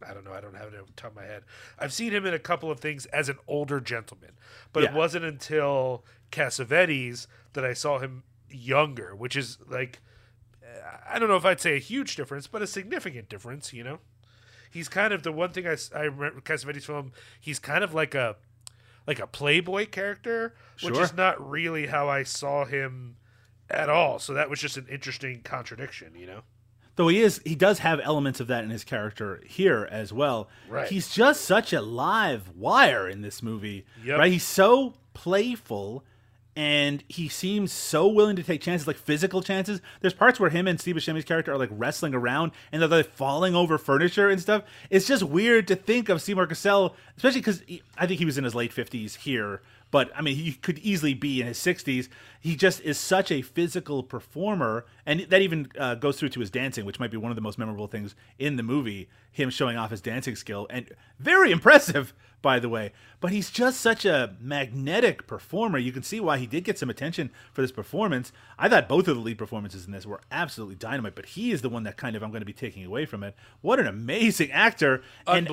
[0.08, 0.32] I don't know.
[0.32, 1.42] I don't have it off the top of my head.
[1.78, 4.32] I've seen him in a couple of things as an older gentleman,
[4.72, 10.00] but it wasn't until Cassavetes that I saw him younger, which is like
[11.08, 13.72] I don't know if I'd say a huge difference, but a significant difference.
[13.72, 13.98] You know,
[14.70, 17.12] he's kind of the one thing I remember Cassavetes from.
[17.40, 18.36] He's kind of like a
[19.06, 21.02] like a playboy character, which Sure.
[21.04, 23.16] is not really how I saw him
[23.68, 24.18] at all.
[24.18, 26.14] So that was just an interesting contradiction.
[26.16, 26.42] You know.
[26.96, 30.48] Though he is, he does have elements of that in his character here as well.
[30.68, 30.88] Right.
[30.88, 33.86] He's just such a live wire in this movie.
[34.04, 34.18] Yep.
[34.18, 34.32] Right.
[34.32, 36.04] He's so playful,
[36.54, 39.80] and he seems so willing to take chances, like physical chances.
[40.02, 43.06] There's parts where him and Steve Buscemi's character are like wrestling around, and they're like
[43.06, 44.62] falling over furniture and stuff.
[44.90, 47.62] It's just weird to think of Seymour Cassel, especially because
[47.96, 49.62] I think he was in his late fifties here.
[49.92, 52.08] But I mean, he could easily be in his 60s.
[52.40, 56.50] He just is such a physical performer, and that even uh, goes through to his
[56.50, 59.08] dancing, which might be one of the most memorable things in the movie.
[59.30, 60.90] Him showing off his dancing skill, and
[61.20, 62.92] very impressive, by the way.
[63.20, 65.76] But he's just such a magnetic performer.
[65.76, 68.32] You can see why he did get some attention for this performance.
[68.58, 71.60] I thought both of the lead performances in this were absolutely dynamite, but he is
[71.60, 73.36] the one that kind of I'm going to be taking away from it.
[73.60, 75.02] What an amazing actor!
[75.26, 75.48] And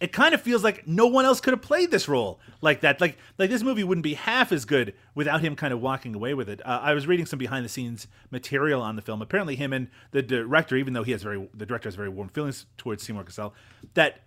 [0.00, 3.00] it- kind of feels like no one else could have played this role like that.
[3.00, 6.34] Like like this movie wouldn't be half as good without him kind of walking away
[6.34, 6.60] with it.
[6.64, 9.22] Uh, I was reading some behind the scenes material on the film.
[9.22, 12.28] Apparently, him and the director, even though he has very the director has very warm
[12.28, 13.54] feelings towards Seymour Cassel,
[13.94, 14.20] that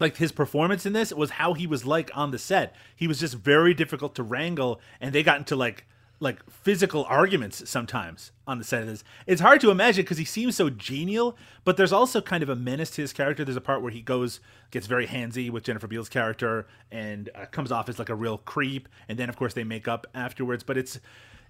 [0.00, 2.74] like his performance in this was how he was like on the set.
[2.96, 5.86] He was just very difficult to wrangle, and they got into like
[6.22, 9.02] like physical arguments sometimes on the set of this.
[9.26, 12.54] It's hard to imagine because he seems so genial, but there's also kind of a
[12.54, 13.44] menace to his character.
[13.44, 14.38] There's a part where he goes
[14.70, 18.38] gets very handsy with Jennifer Beals' character and uh, comes off as like a real
[18.38, 20.62] creep, and then of course they make up afterwards.
[20.62, 21.00] But it's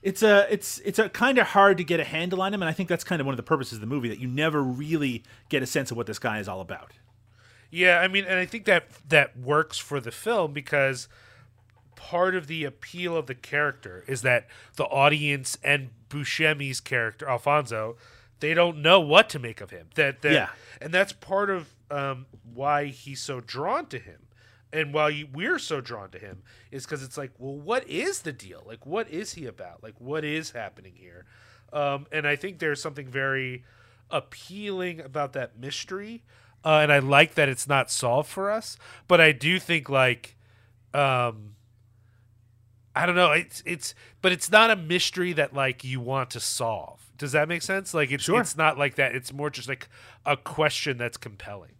[0.00, 2.68] it's a it's it's a kind of hard to get a handle on him, and
[2.68, 4.62] I think that's kind of one of the purposes of the movie that you never
[4.62, 6.92] really get a sense of what this guy is all about.
[7.70, 11.08] Yeah, I mean, and I think that that works for the film because
[12.08, 17.96] part of the appeal of the character is that the audience and Buscemi's character Alfonso,
[18.40, 19.88] they don't know what to make of him.
[19.94, 20.48] That, that Yeah.
[20.80, 24.18] and that's part of um, why he's so drawn to him.
[24.72, 28.22] And why you, we're so drawn to him is because it's like, well, what is
[28.22, 28.64] the deal?
[28.66, 29.82] Like, what is he about?
[29.82, 31.26] Like, what is happening here?
[31.72, 33.64] Um, and I think there's something very
[34.10, 36.24] appealing about that mystery.
[36.64, 38.76] Uh, and I like that it's not solved for us.
[39.08, 40.36] But I do think, like,
[40.94, 41.54] um,
[42.94, 43.32] I don't know.
[43.32, 47.00] It's it's, but it's not a mystery that like you want to solve.
[47.18, 47.94] Does that make sense?
[47.94, 48.40] Like, it's Sure.
[48.40, 49.14] it's not like that.
[49.14, 49.88] It's more just like
[50.26, 51.72] a question that's compelling.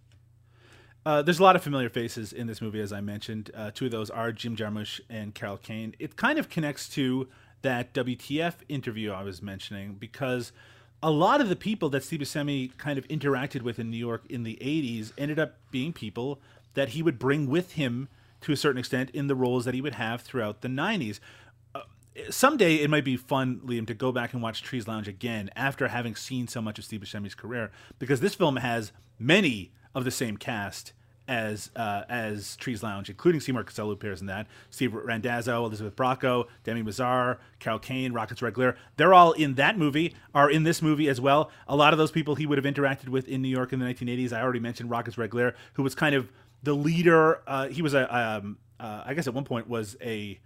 [1.04, 3.50] Uh, there's a lot of familiar faces in this movie, as I mentioned.
[3.54, 5.94] Uh, two of those are Jim Jarmusch and Carol Kane.
[5.98, 7.28] It kind of connects to
[7.62, 10.52] that WTF interview I was mentioning because
[11.02, 14.22] a lot of the people that Steve Buscemi kind of interacted with in New York
[14.28, 16.40] in the 80s ended up being people
[16.74, 18.08] that he would bring with him
[18.42, 21.20] to a certain extent in the roles that he would have throughout the 90s
[22.30, 25.88] someday it might be fun, Liam, to go back and watch Trees Lounge again after
[25.88, 30.10] having seen so much of Steve Buscemi's career, because this film has many of the
[30.10, 30.92] same cast
[31.28, 35.94] as uh, as Trees Lounge, including Seymour Cassel, who appears in that, Steve Randazzo, Elizabeth
[35.94, 38.76] Bracco, Debi Mazar, Carol Kane, Rockets Redglare.
[38.96, 41.50] They're all in that movie, are in this movie as well.
[41.68, 43.86] A lot of those people he would have interacted with in New York in the
[43.86, 44.32] 1980s.
[44.32, 46.30] I already mentioned Rockets Redglare, who was kind of
[46.62, 47.42] the leader.
[47.46, 50.40] Uh, he was a, um, uh, I guess at one point was a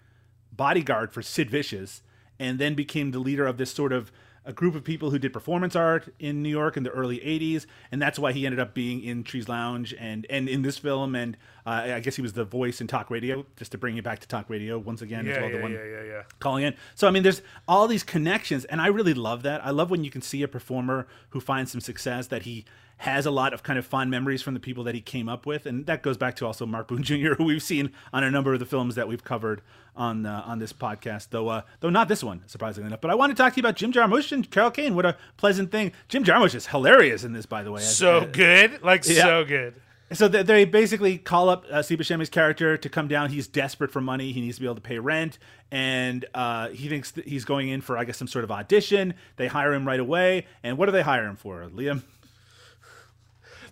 [0.53, 2.03] bodyguard for Sid Vicious,
[2.39, 4.11] and then became the leader of this sort of
[4.47, 7.67] a group of people who did performance art in New York in the early '80s,
[7.91, 11.17] and that's why he ended up being in Trees Lounge and and in this film,
[11.17, 11.37] and
[11.67, 14.21] uh, I guess he was the voice in talk radio, just to bring you back
[14.21, 15.27] to talk radio once again.
[15.27, 16.23] as Yeah, the one yeah, yeah, yeah.
[16.39, 16.75] calling in.
[16.95, 19.67] So I mean, there's all these connections, and I really love that.
[19.67, 22.65] I love when you can see a performer who finds some success that he
[22.99, 25.45] has a lot of kind of fond memories from the people that he came up
[25.47, 28.31] with, and that goes back to also Mark Boone Jr., who we've seen on a
[28.31, 29.63] number of the films that we've covered
[29.95, 33.01] on uh, on this podcast, though uh, though not this one, surprisingly enough.
[33.01, 34.95] But I want to talk to you about Jim Jarmusch and Carol Kane.
[34.95, 35.93] What a pleasant thing!
[36.09, 37.81] Jim Jarmusch is hilarious in this, by the way.
[37.81, 39.25] So uh, good, like yeah.
[39.25, 39.75] so good.
[40.13, 43.31] So they, they basically call up uh, Steve Buscemi's character to come down.
[43.31, 44.31] He's desperate for money.
[44.31, 45.39] He needs to be able to pay rent,
[45.73, 49.15] and uh, he thinks that he's going in for, I guess, some sort of audition.
[49.35, 50.47] They hire him right away.
[50.63, 52.05] And what do they hire him for, Liam?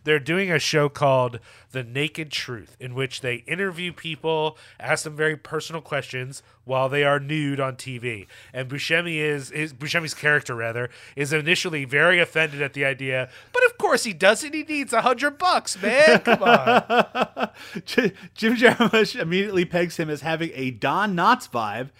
[0.05, 1.41] They're doing a show called
[1.73, 7.05] The Naked Truth, in which they interview people, ask them very personal questions while they
[7.05, 8.27] are nude on TV.
[8.53, 13.65] And Buscemi is, is Buscemi's character rather is initially very offended at the idea, but
[13.65, 14.55] of course he doesn't.
[14.55, 16.21] He needs a hundred bucks, man.
[16.21, 17.51] Come on.
[17.85, 21.91] Jim Jarmusch immediately pegs him as having a Don Knotts vibe.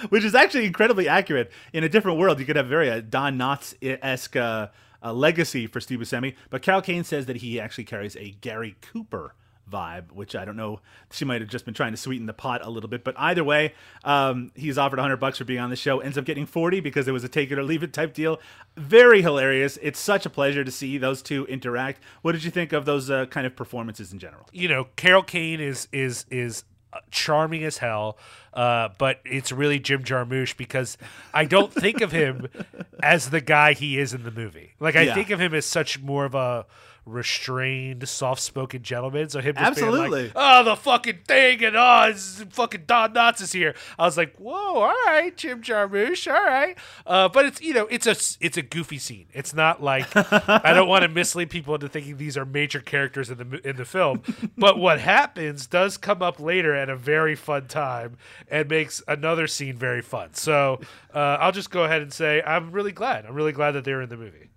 [0.10, 1.50] Which is actually incredibly accurate.
[1.72, 4.68] In a different world, you could have very a Don Knotts esque uh,
[5.02, 6.34] a legacy for Steve Buscemi.
[6.50, 9.34] But Carol Kane says that he actually carries a Gary Cooper
[9.70, 10.80] vibe, which I don't know.
[11.10, 13.04] She might have just been trying to sweeten the pot a little bit.
[13.04, 13.74] But either way,
[14.04, 16.00] um, he's offered 100 bucks for being on the show.
[16.00, 18.40] Ends up getting 40 because it was a take it or leave it type deal.
[18.76, 19.78] Very hilarious.
[19.82, 22.02] It's such a pleasure to see those two interact.
[22.22, 24.48] What did you think of those uh, kind of performances in general?
[24.52, 26.64] You know, Carol Kane is is is
[27.10, 28.16] charming as hell.
[28.54, 30.96] Uh, but it's really Jim Jarmusch because
[31.34, 32.48] I don't think of him
[33.02, 34.72] as the guy he is in the movie.
[34.80, 35.14] Like I Yeah.
[35.14, 36.64] think of him as such more of a
[37.06, 39.28] restrained, soft-spoken gentleman.
[39.28, 40.22] So him just Absolutely.
[40.22, 44.04] being like, "Oh, the fucking thing," and "Oh, it's fucking Don Knotts is here." I
[44.04, 44.52] was like, "Whoa,
[44.82, 46.76] all right, Jim Jarmusch, all right."
[47.06, 49.26] Uh, but it's you know, it's a it's a goofy scene.
[49.32, 53.30] It's not like I don't want to mislead people into thinking these are major characters
[53.30, 54.22] in the in the film.
[54.58, 58.16] But what happens does come up later at a very fun time
[58.50, 60.34] and makes another scene very fun.
[60.34, 60.80] So
[61.14, 63.26] uh, I'll just go ahead and say I'm really glad.
[63.26, 64.50] I'm really glad that they're in the movie.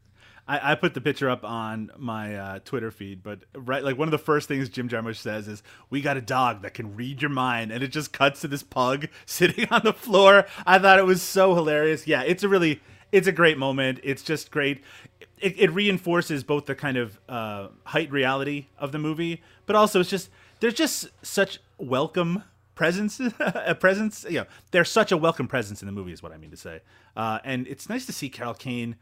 [0.50, 4.08] I, I put the picture up on my uh, Twitter feed, but right, like one
[4.08, 7.22] of the first things Jim Jarmusch says is, "We got a dog that can read
[7.22, 10.48] your mind," and it just cuts to this pug sitting on the floor.
[10.66, 12.08] I thought it was so hilarious.
[12.08, 12.82] Yeah, it's a really,
[13.12, 14.00] it's a great moment.
[14.02, 14.84] It's just great.
[15.38, 20.00] It, it reinforces both the kind of uh, height reality of the movie, but also
[20.00, 20.32] it's just
[20.62, 22.44] there's just such welcome
[22.74, 26.32] presence a presence you know they're such a welcome presence in the movie is what
[26.32, 26.80] i mean to say
[27.18, 28.96] uh, and it's nice to see carol kane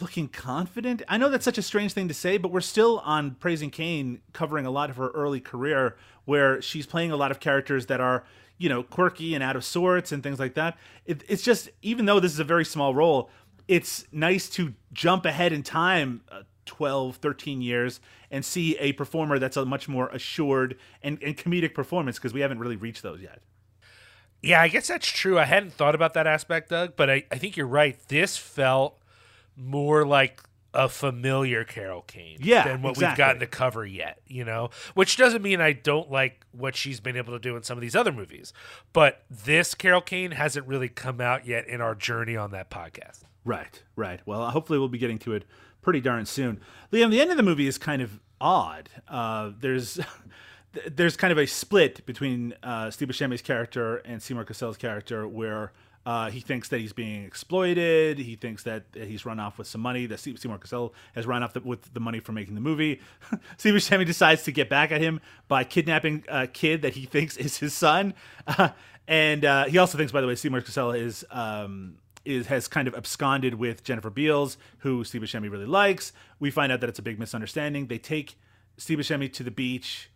[0.00, 1.02] looking confident.
[1.08, 4.20] I know that's such a strange thing to say, but we're still on Praising Kane
[4.32, 8.00] covering a lot of her early career where she's playing a lot of characters that
[8.00, 8.24] are,
[8.58, 10.76] you know, quirky and out of sorts and things like that.
[11.06, 13.30] It, it's just, even though this is a very small role,
[13.66, 19.38] it's nice to jump ahead in time uh, 12, 13 years and see a performer
[19.38, 23.20] that's a much more assured and, and comedic performance because we haven't really reached those
[23.20, 23.40] yet.
[24.42, 25.38] Yeah, I guess that's true.
[25.38, 27.98] I hadn't thought about that aspect, Doug, but I, I think you're right.
[28.08, 28.97] This felt
[29.58, 30.42] more like
[30.74, 33.08] a familiar Carol Kane Yeah, than what exactly.
[33.10, 34.68] we've gotten to cover yet, you know?
[34.94, 37.82] Which doesn't mean I don't like what she's been able to do in some of
[37.82, 38.52] these other movies.
[38.92, 43.20] But this Carol Kane hasn't really come out yet in our journey on that podcast.
[43.44, 44.20] Right, right.
[44.26, 45.44] Well, hopefully we'll be getting to it
[45.80, 46.60] pretty darn soon.
[46.92, 48.90] Liam, the end of the movie is kind of odd.
[49.08, 49.98] Uh, there's
[50.86, 55.72] there's kind of a split between uh, Steve Buscemi's character and Seymour Cassel's character, where
[56.06, 58.18] uh, he thinks that he's being exploited.
[58.18, 60.06] He thinks that he's run off with some money.
[60.06, 63.00] That Se- Seymour Cassel has run off the, with the money from making the movie.
[63.58, 67.36] Steve Buscemi decides to get back at him by kidnapping a kid that he thinks
[67.36, 68.14] is his son,
[69.08, 71.24] and uh, he also thinks, by the way, Seymour Cassel is.
[71.30, 76.12] Um, is has kind of absconded with Jennifer Beals, who Steve Buscemi really likes.
[76.38, 77.86] We find out that it's a big misunderstanding.
[77.86, 78.36] They take
[78.76, 80.10] Steve Buscemi to the beach.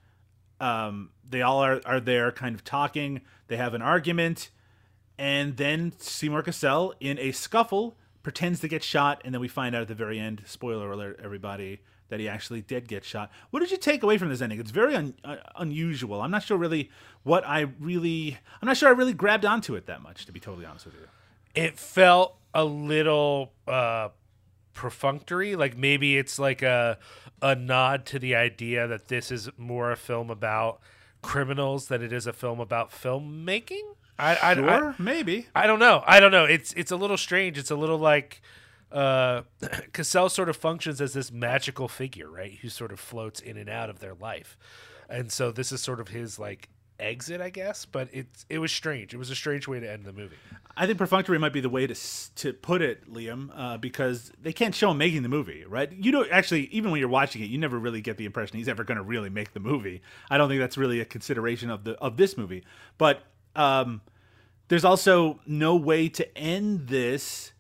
[0.61, 3.23] Um, they all are, are there kind of talking.
[3.49, 4.51] They have an argument.
[5.23, 9.23] And then Seymour Cassel, in a scuffle, pretends to get shot.
[9.25, 12.61] And then we find out at the very end, spoiler alert, everybody, that he actually
[12.61, 13.31] did get shot.
[13.51, 14.59] What did you take away from this ending?
[14.59, 16.23] It's very un- uh, unusual.
[16.23, 16.91] I'm not sure really
[17.23, 20.41] what I really, I'm not sure I really grabbed onto it that much, to be
[20.41, 21.07] totally honest with you.
[21.55, 24.09] It felt a little uh
[24.75, 26.99] perfunctory like maybe it's like a
[27.41, 30.81] a nod to the idea that this is more a film about
[31.23, 35.49] criminals than it is a film about filmmaking I, I, I, Sure, maybe.
[35.55, 36.03] I don't know.
[36.07, 36.45] I don't know.
[36.45, 37.59] It's it's a little strange.
[37.59, 38.41] It's a little like
[38.91, 39.43] uh
[39.93, 42.59] Cassel sort of functions as this magical figure, right?
[42.63, 44.57] Who sort of floats in and out of their life.
[45.09, 46.69] And so this is sort of his like
[47.01, 49.13] exit, I guess, but it's it was strange.
[49.13, 50.37] It was a strange way to end the movie.
[50.77, 51.95] I think perfunctory might be the way to
[52.37, 55.93] to put it, Liam, uh, because they can't show him making the movie, right?
[55.93, 58.69] You don't actually, even when you're watching it, you never really get the impression he's
[58.69, 60.01] ever going to really make the movie.
[60.31, 62.65] I don't think that's really a consideration of the of this movie.
[62.97, 63.23] But
[63.55, 64.01] um,
[64.73, 67.53] there's also no way to end this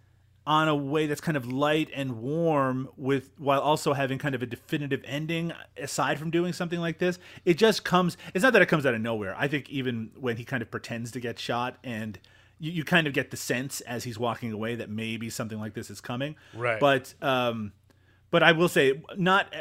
[0.47, 4.43] on a way that's kind of light and warm with while also having kind of
[4.43, 7.19] a definitive ending aside from doing something like this.
[7.45, 9.37] It just comes it's not that it comes out of nowhere.
[9.39, 12.19] I think even when he kind of pretends to get shot and
[12.59, 15.75] you, you kind of get the sense as he's walking away that maybe something like
[15.75, 16.35] this is coming.
[16.55, 16.81] Right.
[16.81, 17.73] but um
[18.31, 19.53] but i will say not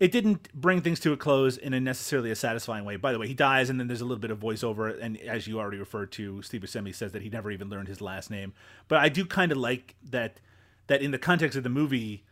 [0.00, 2.96] it didn't bring things to a close in a necessarily a satisfying way.
[2.96, 5.46] By the way, he dies, and then there's a little bit of voiceover, and as
[5.46, 8.52] you already referred to, Steve Buscemi says that he never even learned his last name.
[8.88, 10.40] But I do kind of like that
[10.86, 12.24] that in the context of the movie,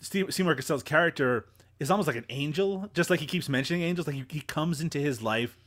[0.00, 1.46] Steve Seymour Cassel's character
[1.78, 4.06] is almost like an angel, just like he keeps mentioning angels.
[4.06, 5.58] Like he, he comes into his life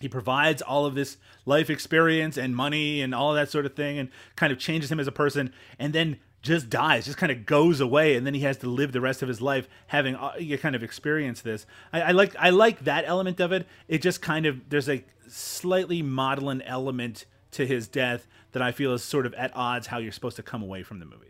[0.00, 3.98] he provides all of this life experience and money and all that sort of thing
[3.98, 7.44] and kind of changes him as a person and then just dies just kind of
[7.46, 10.32] goes away and then he has to live the rest of his life having uh,
[10.38, 14.02] you kind of experience this I, I like i like that element of it it
[14.02, 19.02] just kind of there's a slightly maudlin element to his death that i feel is
[19.02, 21.26] sort of at odds how you're supposed to come away from the movie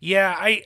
[0.00, 0.64] Yeah, I.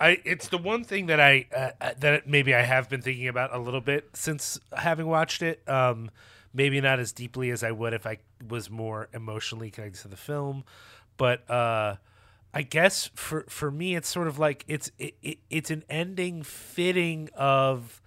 [0.00, 3.28] I, it's the one thing that I uh, uh, that maybe I have been thinking
[3.28, 5.62] about a little bit since having watched it.
[5.68, 6.10] Um,
[6.52, 8.18] maybe not as deeply as I would if I
[8.48, 10.64] was more emotionally connected to the film,
[11.16, 11.96] but uh,
[12.54, 16.42] I guess for for me, it's sort of like it's it, it, it's an ending
[16.42, 18.00] fitting of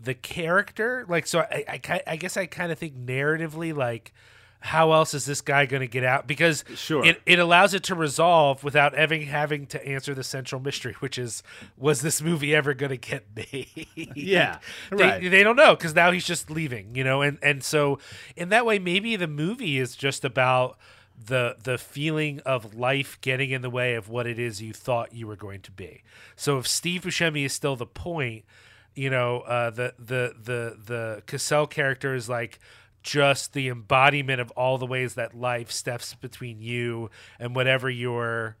[0.00, 1.04] the character.
[1.08, 4.12] Like so, I I, I guess I kind of think narratively like.
[4.60, 6.26] How else is this guy going to get out?
[6.26, 7.04] Because Sure.
[7.04, 11.18] it, it allows it to resolve without ever having to answer the central mystery, which
[11.18, 11.42] is
[11.76, 13.86] was this movie ever going to get made?
[13.94, 14.58] Yeah,
[14.90, 15.30] they, right.
[15.30, 18.00] they don't know because now he's just leaving, you know, and and so
[18.34, 20.78] in that way, maybe the movie is just about
[21.18, 25.14] the the feeling of life getting in the way of what it is you thought
[25.14, 26.02] you were going to be.
[26.34, 28.44] So if Steve Buscemi is still the point,
[28.94, 32.58] you know, uh, the the the the Cassel character is like
[33.02, 37.08] just the embodiment of all the ways that life steps between you
[37.38, 38.56] and whatever your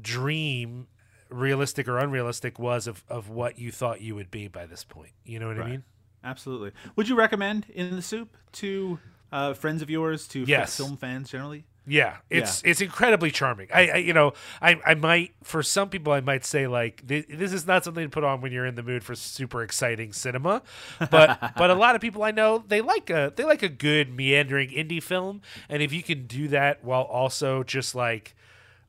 [0.00, 0.86] dream
[1.30, 5.12] realistic or unrealistic was of, of what you thought you would be by this point.
[5.24, 5.84] You know what i mean?
[6.22, 6.72] Absolutely.
[6.96, 8.98] Would you recommend in the soup to
[9.34, 10.76] uh, friends of yours to Yes.
[10.76, 14.32] film fans generally yeah it's it's incredibly charming I, I you know
[14.62, 18.04] I, I might for some people i might say like th- this is not something
[18.04, 20.62] to put on when you're in the mood for super exciting cinema
[21.10, 24.14] but but a lot of people i know they like a they like a good
[24.16, 28.34] meandering indie film and if you can do that while also just like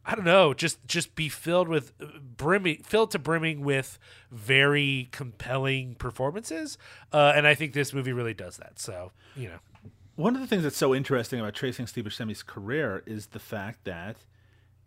[0.08, 2.06] I don't know, just just be filled with uh,
[2.38, 3.98] brimming, filled to brimming with
[4.30, 6.78] very compelling performances,
[7.12, 8.78] uh, and I think this movie really does that.
[8.78, 9.58] So you know,
[10.16, 13.84] One of the things that's so interesting about tracing Steve Buscemi's career is the fact
[13.84, 14.16] that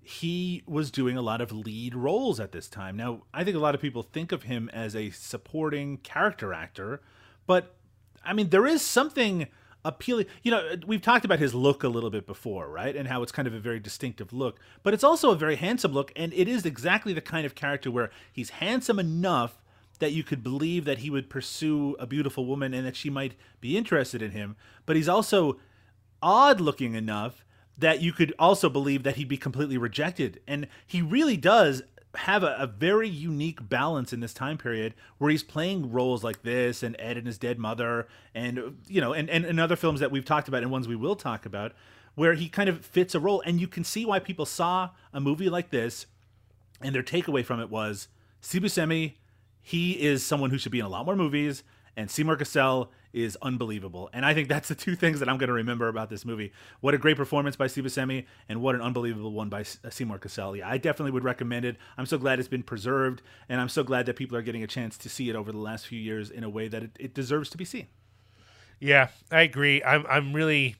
[0.00, 2.96] he was doing a lot of lead roles at this time.
[2.96, 7.02] Now, I think a lot of people think of him as a supporting character actor,
[7.46, 7.76] but
[8.24, 9.48] I mean, there is something
[9.84, 10.24] appealing.
[10.42, 12.96] You know, we've talked about his look a little bit before, right?
[12.96, 15.92] And how it's kind of a very distinctive look, but it's also a very handsome
[15.92, 19.60] look, and it is exactly the kind of character where he's handsome enough
[19.98, 23.34] that you could believe that he would pursue a beautiful woman and that she might
[23.60, 25.58] be interested in him, but he's also
[26.22, 27.44] odd looking enough
[27.76, 30.40] that you could also believe that he'd be completely rejected.
[30.46, 31.82] And he really does
[32.14, 36.42] have a, a very unique balance in this time period where he's playing roles like
[36.42, 40.00] this and Ed and his dead mother and you know and, and, and other films
[40.00, 41.72] that we've talked about and ones we will talk about
[42.14, 45.20] where he kind of fits a role and you can see why people saw a
[45.20, 46.06] movie like this
[46.80, 48.08] and their takeaway from it was
[48.40, 49.14] Steve Buscemi,
[49.68, 51.62] he is someone who should be in a lot more movies,
[51.94, 54.08] and Seymour Cassel is unbelievable.
[54.14, 56.52] And I think that's the two things that I'm going to remember about this movie.
[56.80, 60.18] What a great performance by Steve Buscemi, and what an unbelievable one by uh, Seymour
[60.20, 60.56] Cassel.
[60.56, 61.76] Yeah, I definitely would recommend it.
[61.98, 64.66] I'm so glad it's been preserved, and I'm so glad that people are getting a
[64.66, 67.14] chance to see it over the last few years in a way that it, it
[67.14, 67.88] deserves to be seen.
[68.80, 69.82] yeah, I agree.
[69.82, 70.76] I'm I'm really,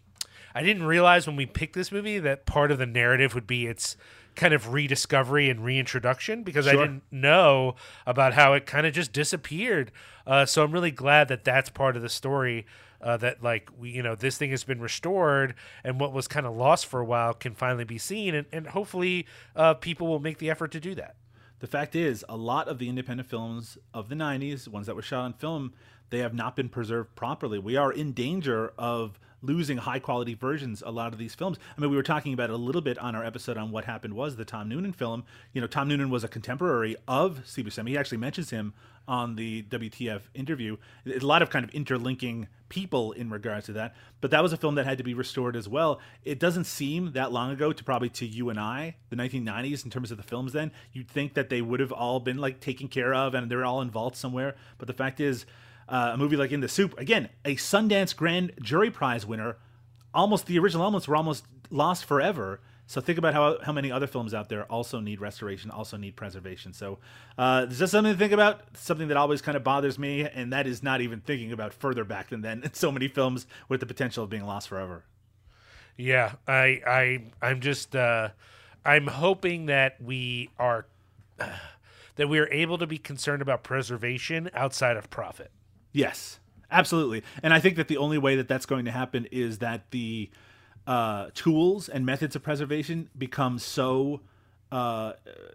[0.54, 3.66] I didn't realize when we picked this movie that part of the narrative would be
[3.66, 3.96] its
[4.38, 7.74] kind of rediscovery and reintroduction because I didn't know
[8.06, 9.90] about how it kind of just disappeared.
[10.26, 12.64] Uh, so I'm really glad that that's part of the story.
[13.00, 16.46] Uh, that like we, you know, this thing has been restored, and what was kind
[16.46, 19.24] of lost for a while can finally be seen, and, and hopefully,
[19.54, 21.14] uh, people will make the effort to do that.
[21.60, 25.02] The fact is, a lot of the independent films of the 90s, ones that were
[25.02, 25.74] shot on film,
[26.10, 27.58] they have not been preserved properly.
[27.60, 31.58] We are in danger of losing high quality versions a lot of these films.
[31.76, 33.84] I mean, we were talking about it a little bit on our episode on what
[33.84, 35.24] happened was the Tom Noonan film.
[35.52, 37.88] You know, Tom Noonan was a contemporary of Buscemi.
[37.88, 38.74] He actually mentions him
[39.06, 40.76] on the WTF interview.
[41.06, 43.94] A lot of kind of interlinking people in regards to that.
[44.20, 46.00] But that was a film that had to be restored as well.
[46.24, 49.90] It doesn't seem that long ago to probably to you and I, the 1990s, in
[49.90, 50.70] terms of the films then.
[50.92, 53.80] You'd think that they would have all been like taken care of and they're all
[53.80, 54.54] in vaults somewhere.
[54.76, 55.46] But the fact is,
[55.88, 59.56] uh, a movie like In the Soup, again, a Sundance Grand Jury Prize winner,
[60.14, 62.60] almost the original elements were almost lost forever.
[62.86, 66.16] So think about how how many other films out there also need restoration, also need
[66.16, 66.72] preservation.
[66.72, 66.98] So
[67.36, 68.62] uh, it's something to think about.
[68.78, 72.04] Something that always kind of bothers me, and that is not even thinking about further
[72.04, 72.62] back than then.
[72.72, 75.04] So many films with the potential of being lost forever.
[75.98, 78.30] Yeah, I I I'm just uh
[78.84, 80.86] I'm hoping that we are
[82.16, 85.50] that we are able to be concerned about preservation outside of profit.
[85.98, 86.38] Yes,
[86.70, 87.24] absolutely.
[87.42, 90.30] And I think that the only way that that's going to happen is that the
[90.86, 94.20] uh, tools and methods of preservation become so
[94.70, 95.12] uh,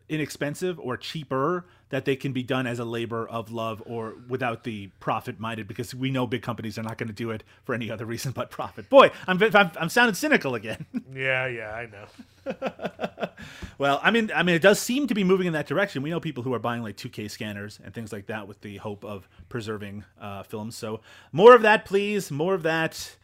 [0.09, 4.63] inexpensive or cheaper that they can be done as a labor of love or without
[4.63, 7.75] the profit minded because we know big companies are not going to do it for
[7.75, 8.89] any other reason but profit.
[8.89, 10.85] Boy, I'm, I'm, I'm sounding cynical again.
[11.13, 13.29] Yeah, yeah, I know.
[13.77, 16.01] well, I mean, I mean, it does seem to be moving in that direction.
[16.01, 18.77] We know people who are buying like 2K scanners and things like that with the
[18.77, 20.75] hope of preserving uh, films.
[20.75, 21.01] So
[21.31, 22.31] more of that, please.
[22.31, 23.15] More of that.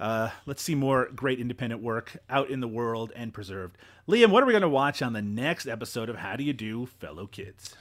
[0.00, 3.76] Uh, let's see more great independent work out in the world and preserved.
[4.08, 6.52] Liam, what are we going to watch on the next episode of How Do You
[6.52, 7.74] Do, Fellow Kids?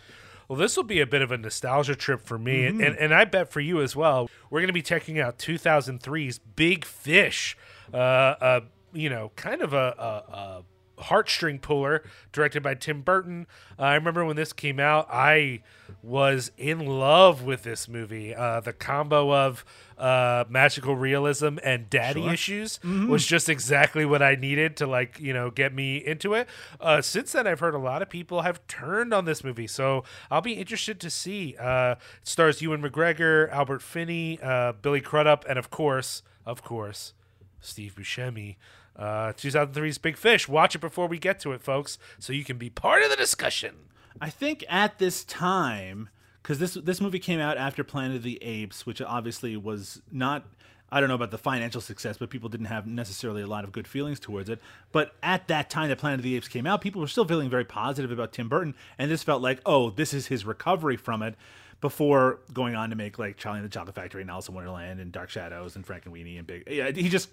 [0.47, 3.13] Well, this will be a bit of a nostalgia trip for me, and, and, and
[3.13, 4.29] I bet for you as well.
[4.49, 7.57] We're going to be checking out 2003's Big Fish,
[7.93, 8.61] uh, uh,
[8.93, 10.63] you know, kind of a, a, a
[11.03, 13.45] heartstring puller directed by Tim Burton.
[13.77, 15.63] Uh, I remember when this came out, I
[16.01, 18.33] was in love with this movie.
[18.33, 19.65] Uh, the combo of
[19.97, 25.33] uh, magical realism and daddy issues was just exactly what I needed to like you
[25.33, 26.47] know get me into it.
[26.79, 30.03] Uh, since then, I've heard a lot of people have turned on this movie, so
[30.29, 31.55] I'll be interested to see.
[31.59, 37.13] Uh, it stars Ewan McGregor, Albert Finney, uh, Billy Crudup, and of course, of course,
[37.59, 38.55] Steve Buscemi.
[38.95, 40.47] Uh, 2003's Big Fish.
[40.47, 43.15] Watch it before we get to it, folks, so you can be part of the
[43.15, 43.75] discussion.
[44.19, 46.09] I think at this time,
[46.47, 50.45] because this this movie came out after Planet of the Apes, which obviously was not.
[50.89, 53.73] I don't know about the financial success, but people didn't have necessarily a lot of
[53.73, 54.61] good feelings towards it.
[54.93, 57.49] But at that time that Planet of the Apes came out, people were still feeling
[57.49, 61.21] very positive about Tim Burton, and this felt like, oh, this is his recovery from
[61.21, 61.35] it.
[61.79, 64.99] Before going on to make like Charlie and the Chocolate Factory and Alice in Wonderland
[64.99, 67.29] and Dark Shadows and Frankenweenie and Big, yeah, he just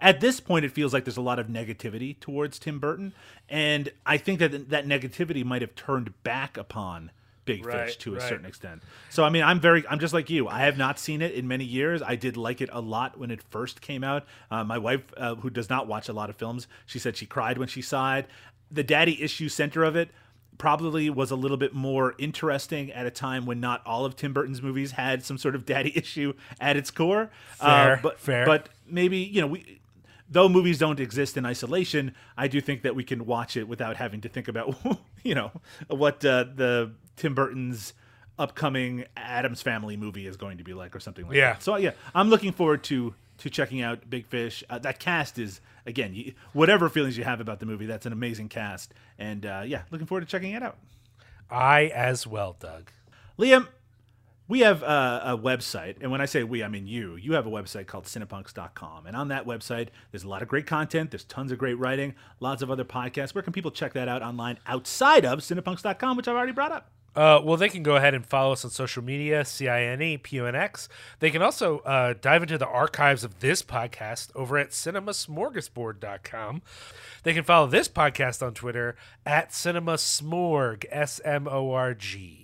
[0.00, 3.12] at this point it feels like there's a lot of negativity towards Tim Burton,
[3.48, 7.10] and I think that that negativity might have turned back upon
[7.44, 8.28] Big Right, Fish to a right.
[8.28, 8.82] certain extent.
[9.10, 10.48] So I mean, I'm very, I'm just like you.
[10.48, 12.02] I have not seen it in many years.
[12.02, 14.24] I did like it a lot when it first came out.
[14.50, 17.26] Uh, my wife, uh, who does not watch a lot of films, she said she
[17.26, 18.26] cried when she saw it.
[18.70, 20.10] The daddy issue center of it
[20.58, 24.32] probably was a little bit more interesting at a time when not all of Tim
[24.32, 27.30] Burton's movies had some sort of daddy issue at its core.
[27.56, 28.46] Fair, uh, but fair.
[28.46, 29.80] but maybe you know we
[30.28, 33.96] though movies don't exist in isolation, I do think that we can watch it without
[33.96, 34.74] having to think about,
[35.22, 35.52] you know,
[35.88, 37.92] what uh, the Tim Burton's
[38.38, 41.52] upcoming Adams Family movie is going to be like, or something like Yeah.
[41.54, 41.62] that.
[41.62, 44.62] So yeah, I'm looking forward to to checking out Big Fish.
[44.70, 48.12] Uh, that cast is again, you, whatever feelings you have about the movie, that's an
[48.12, 50.76] amazing cast, and uh, yeah, looking forward to checking it out.
[51.50, 52.90] I as well, Doug.
[53.38, 53.66] Liam,
[54.46, 57.16] we have a, a website, and when I say we, I mean you.
[57.16, 60.66] You have a website called Cinepunx.com, and on that website, there's a lot of great
[60.66, 61.10] content.
[61.10, 63.34] There's tons of great writing, lots of other podcasts.
[63.34, 66.90] Where can people check that out online outside of Cinepunx.com, which I've already brought up?
[67.16, 70.02] Uh, well, they can go ahead and follow us on social media, C I N
[70.02, 70.88] E P U N X.
[71.20, 76.62] They can also uh, dive into the archives of this podcast over at cinemasmorgasbord.com.
[77.22, 82.43] They can follow this podcast on Twitter at cinemasmorg, S M O R G.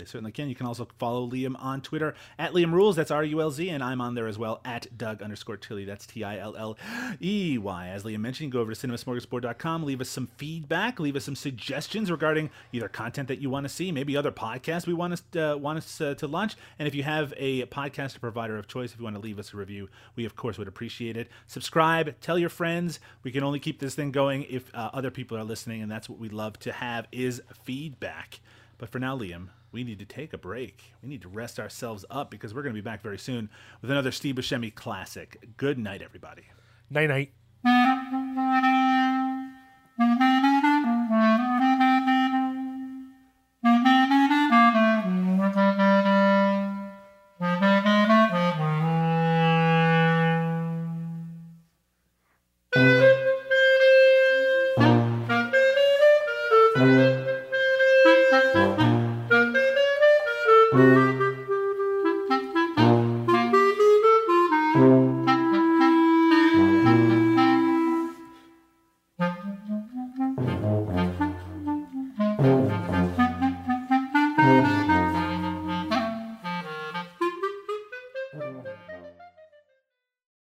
[0.00, 0.48] They certainly can.
[0.48, 2.96] You can also follow Liam on Twitter at Liam Rules.
[2.96, 5.84] That's R U L Z, and I'm on there as well at Doug underscore Tilley.
[5.84, 6.78] That's T I L L
[7.20, 7.88] E Y.
[7.88, 12.10] As Liam mentioned, go over to cinemasmorgasbord.com, leave us some feedback, leave us some suggestions
[12.10, 15.56] regarding either content that you want to see, maybe other podcasts we want us uh,
[15.56, 16.56] want us uh, to launch.
[16.78, 19.52] And if you have a podcast provider of choice, if you want to leave us
[19.52, 21.28] a review, we of course would appreciate it.
[21.46, 23.00] Subscribe, tell your friends.
[23.22, 26.08] We can only keep this thing going if uh, other people are listening, and that's
[26.08, 28.40] what we love to have is feedback.
[28.78, 30.92] But for now, Liam, we need to take a break.
[31.02, 33.50] We need to rest ourselves up because we're going to be back very soon
[33.80, 35.38] with another Steve Buscemi classic.
[35.56, 36.44] Good night, everybody.
[36.90, 38.79] Night night.